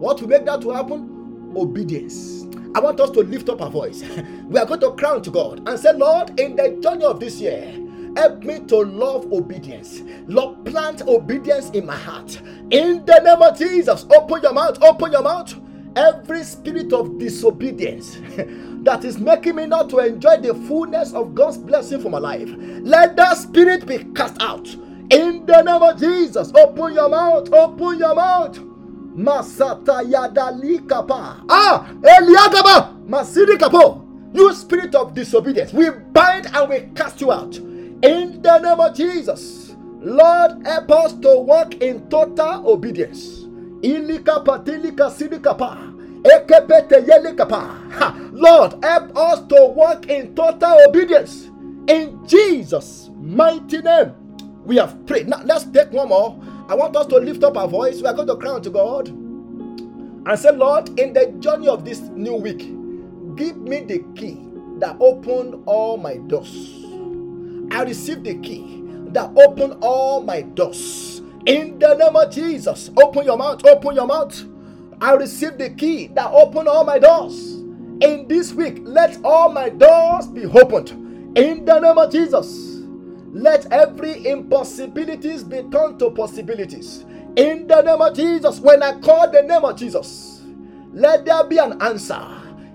[0.00, 1.52] What will make that to happen?
[1.54, 2.46] Obedience.
[2.74, 4.02] I want us to lift up our voice.
[4.48, 7.38] we are going to crown to God and say, Lord, in the journey of this
[7.38, 7.70] year,
[8.16, 10.00] help me to love obedience.
[10.26, 12.40] Lord, plant obedience in my heart.
[12.70, 15.54] In the name of Jesus, open your mouth, open your mouth.
[15.96, 18.16] Every spirit of disobedience
[18.84, 22.48] that is making me not to enjoy the fullness of God's blessing for my life.
[22.56, 24.66] Let that spirit be cast out.
[25.10, 28.69] In the name of Jesus, open your mouth, open your mouth.
[29.16, 31.36] Masata yadali kapa.
[31.48, 34.02] Ah, Eliagaba, Masiri kapo.
[34.32, 37.56] You spirit of disobedience, we bind and we cast you out.
[37.56, 43.44] In the name of Jesus, Lord, help us to walk in total obedience.
[43.82, 45.90] Ilika patilika sidikapa.
[48.32, 51.50] Lord, help us to walk in total obedience.
[51.88, 54.12] In Jesus' mighty name,
[54.64, 55.28] we have prayed.
[55.28, 56.38] Now, let's take one more.
[56.70, 58.00] I want us to lift up our voice.
[58.00, 61.98] We are going to cry to God and say, Lord, in the journey of this
[61.98, 62.58] new week,
[63.34, 64.38] give me the key
[64.78, 66.84] that opened all my doors.
[67.72, 71.22] I receive the key that opened all my doors.
[71.44, 74.40] In the name of Jesus, open your mouth, open your mouth.
[75.00, 77.54] I received the key that opened all my doors.
[78.00, 80.90] In this week, let all my doors be opened.
[81.36, 82.69] In the name of Jesus,
[83.32, 87.04] let every impossibilities be turned to possibilities.
[87.36, 90.42] In the name of Jesus, when I call the name of Jesus,
[90.92, 92.22] let there be an answer.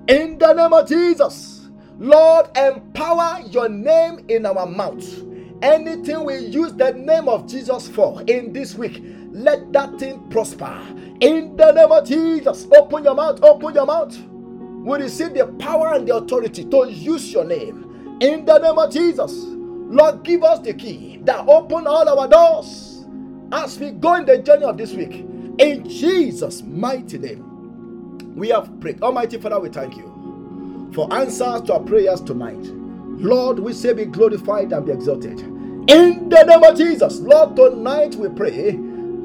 [0.08, 5.24] In the name of Jesus, Lord, empower your name in our mouth.
[5.62, 9.02] Anything we use the name of Jesus for in this week,
[9.32, 14.18] let that thing prosper in the name of Jesus, open your mouth, open your mouth.
[14.86, 18.18] We receive the power and the authority to use your name.
[18.22, 19.46] In the name of Jesus,
[19.88, 23.06] Lord, give us the key that open all our doors
[23.52, 25.26] as we go in the journey of this week.
[25.60, 29.02] In Jesus' mighty name, we have prayed.
[29.02, 32.60] Almighty Father, we thank you for answers to our prayers tonight.
[32.62, 35.40] Lord, we say be glorified and be exalted.
[35.40, 38.72] In the name of Jesus, Lord, tonight we pray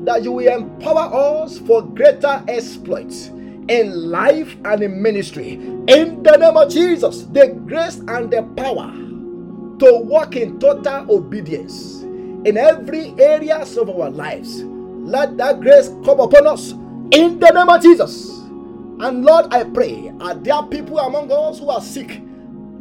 [0.05, 3.29] that you will empower us for greater exploits
[3.69, 5.55] in life and in ministry.
[5.55, 8.93] In the name of Jesus, the grace and the power
[9.81, 14.63] to walk in total obedience in every areas of our lives.
[14.65, 16.73] Let that grace come upon us
[17.13, 18.31] in the name of Jesus.
[19.01, 22.23] And Lord, I pray, are there people among us who are sick?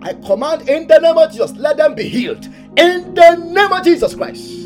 [0.01, 2.45] I command in the name of Jesus, let them be healed.
[2.77, 4.59] In the name of Jesus Christ.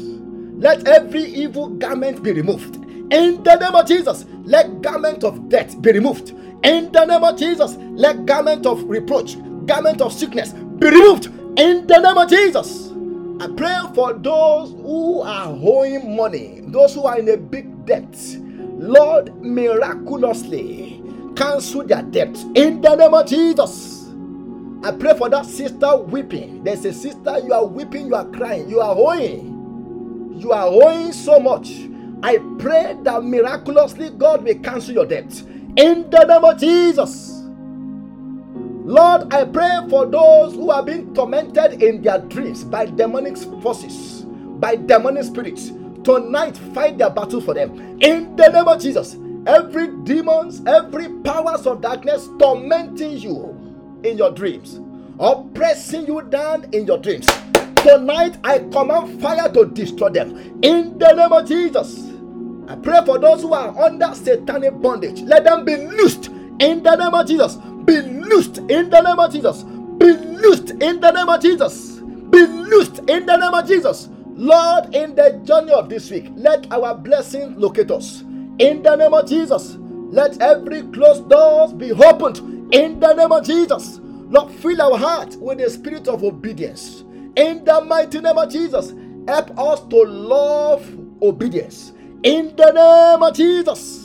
[0.58, 2.78] Let every evil garment be removed.
[3.14, 6.32] In the name of Jesus, let garment of death be removed.
[6.64, 11.28] In the name of Jesus, let garment of reproach, garment of sickness be removed.
[11.58, 12.92] In the name of Jesus.
[13.42, 18.16] I pray for those who are owing money, those who are in a big debt.
[18.78, 21.04] Lord, miraculously
[21.36, 24.12] cancel their debt in the name of Jesus.
[24.84, 26.64] I pray for that sister weeping.
[26.64, 29.52] There's a sister, you are weeping, you are crying, you are owing
[30.38, 31.72] you are owing so much.
[32.24, 35.32] I pray that miraculously God will cancel your debt.
[35.78, 37.33] In the name of Jesus.
[38.94, 44.22] Lord, I pray for those who are being tormented in their dreams by demonic forces,
[44.60, 45.72] by demonic spirits.
[46.04, 47.72] tonight fight their battle for them.
[48.04, 49.18] In the name of Jesus,
[49.48, 53.58] every demons, every powers of darkness tormenting you
[54.04, 54.80] in your dreams,
[55.20, 57.26] oppressing you down in your dreams.
[57.78, 60.38] Tonight I command fire to destroy them.
[60.62, 62.12] In the name of Jesus.
[62.68, 65.22] I pray for those who are under satanic bondage.
[65.22, 66.28] Let them be loosed
[66.60, 67.58] in the name of Jesus.
[67.86, 69.64] Be loosed in the name of Jesus.
[69.98, 72.00] Be loosed in the name of Jesus.
[72.32, 74.10] Be loosed in the name of Jesus.
[74.36, 78.22] Lord, in the journey of this week, let our blessing locate us.
[78.60, 79.78] In the name of Jesus,
[80.12, 82.40] let every closed doors be opened.
[82.74, 87.04] In the name of Jesus, Lord, fill our heart with the spirit of obedience.
[87.36, 88.94] In the mighty name of Jesus,
[89.28, 90.86] help us to love
[91.22, 91.94] obedience.
[92.24, 94.03] In the name of Jesus,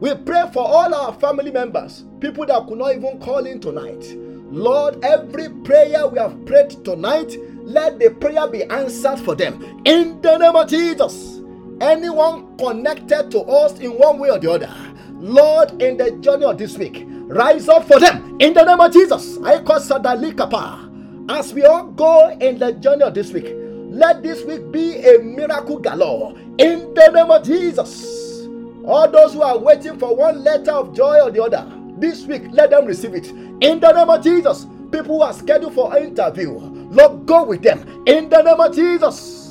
[0.00, 4.16] we pray for all our family members, people that could not even call in tonight.
[4.50, 9.82] Lord, every prayer we have prayed tonight, let the prayer be answered for them.
[9.84, 11.40] In the name of Jesus,
[11.80, 14.74] anyone connected to us in one way or the other,
[15.14, 18.38] Lord, in the journey of this week, rise up for them.
[18.40, 21.30] In the name of Jesus, I call Sadalikapa.
[21.30, 23.48] As we all go in the journey of this week,
[23.90, 28.29] let this week be a miracle galore in the name of Jesus.
[28.86, 32.44] All those who are waiting for one letter of joy or the other, this week
[32.52, 34.66] let them receive it in the name of Jesus.
[34.92, 38.74] People who are scheduled for an interview, Lord, go with them in the name of
[38.74, 39.48] Jesus.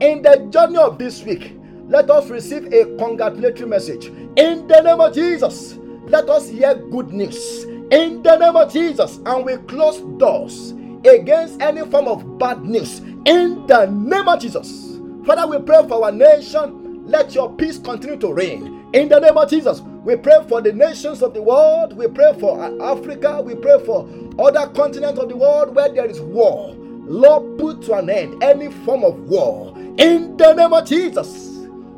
[0.00, 1.56] In the journey of this week,
[1.88, 5.76] let us receive a congratulatory message in the name of Jesus.
[6.06, 10.72] Let us hear good news in the name of Jesus, and we close doors
[11.04, 15.00] against any form of bad news in the name of Jesus.
[15.26, 16.87] Father, we pray for our nation.
[17.08, 19.80] Let your peace continue to reign in the name of Jesus.
[19.80, 21.94] We pray for the nations of the world.
[21.96, 23.40] We pray for Africa.
[23.40, 26.74] We pray for other continents of the world where there is war.
[26.76, 31.56] Lord, put to an end any form of war in the name of Jesus.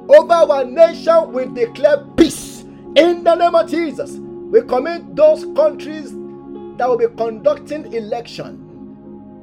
[0.09, 2.61] Over our nation, we declare peace
[2.95, 4.13] in the name of Jesus.
[4.13, 6.13] We commit those countries
[6.79, 8.67] that will be conducting election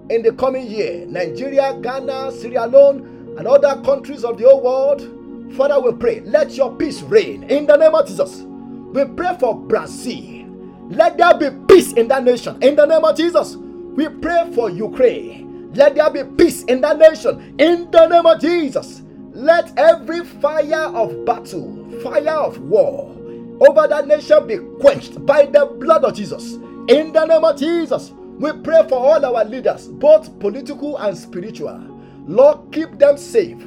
[0.10, 5.17] in the coming year Nigeria, Ghana, Sierra Leone, and other countries of the whole world.
[5.56, 8.42] Father, we pray, let your peace reign in the name of Jesus.
[8.42, 10.46] We pray for Brazil.
[10.90, 13.56] Let there be peace in that nation in the name of Jesus.
[13.56, 15.72] We pray for Ukraine.
[15.74, 19.04] Let there be peace in that nation in the name of Jesus.
[19.34, 23.16] Let every fire of battle, fire of war
[23.60, 26.54] over that nation be quenched by the blood of Jesus.
[26.90, 31.80] In the name of Jesus, we pray for all our leaders, both political and spiritual.
[32.28, 33.62] Lord, keep them safe.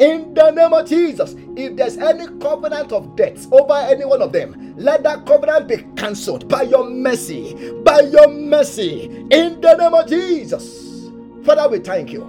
[0.00, 4.32] In the name of Jesus, if there's any covenant of death over any one of
[4.32, 7.54] them, let that covenant be cancelled by your mercy.
[7.84, 9.04] By your mercy.
[9.30, 11.10] In the name of Jesus.
[11.44, 12.24] Father, we thank you.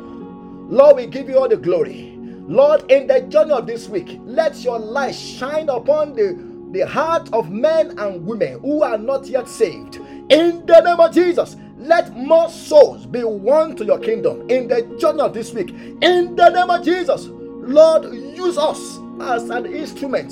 [0.69, 2.17] Lord, we give you all the glory.
[2.19, 6.37] Lord, in the journey of this week, let your light shine upon the,
[6.73, 9.97] the heart of men and women who are not yet saved.
[10.29, 14.83] In the name of Jesus, let more souls be won to your kingdom in the
[14.99, 15.69] journey of this week.
[16.01, 17.29] In the name of Jesus,
[17.61, 20.31] Lord, use us as an instrument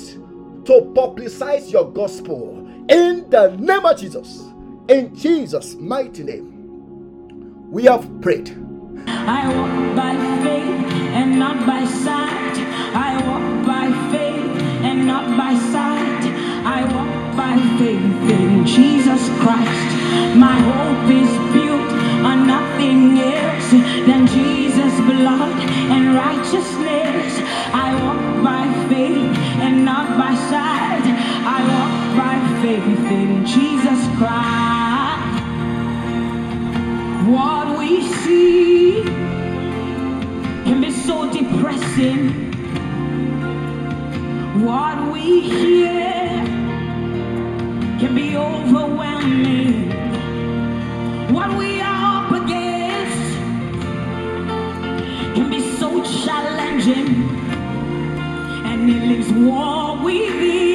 [0.66, 2.58] to publicize your gospel.
[2.88, 4.44] In the name of Jesus,
[4.88, 6.66] in Jesus' mighty name,
[7.70, 8.50] we have prayed.
[9.06, 12.56] I walk by faith and not by sight.
[12.94, 16.24] I walk by faith and not by sight.
[16.66, 20.36] I walk by faith in Jesus Christ.
[20.36, 21.69] My hope is built
[22.24, 23.70] on nothing else
[24.06, 25.60] than Jesus' blood
[25.94, 27.40] and righteousness.
[27.72, 31.04] I walk by faith and not by sight.
[31.56, 34.60] I walk by faith in Jesus Christ.
[37.28, 39.02] What we see
[40.64, 42.50] can be so depressing.
[44.64, 46.44] What we hear
[48.00, 49.90] can be overwhelming.
[51.32, 51.99] What we are
[56.88, 60.69] and it leaves war within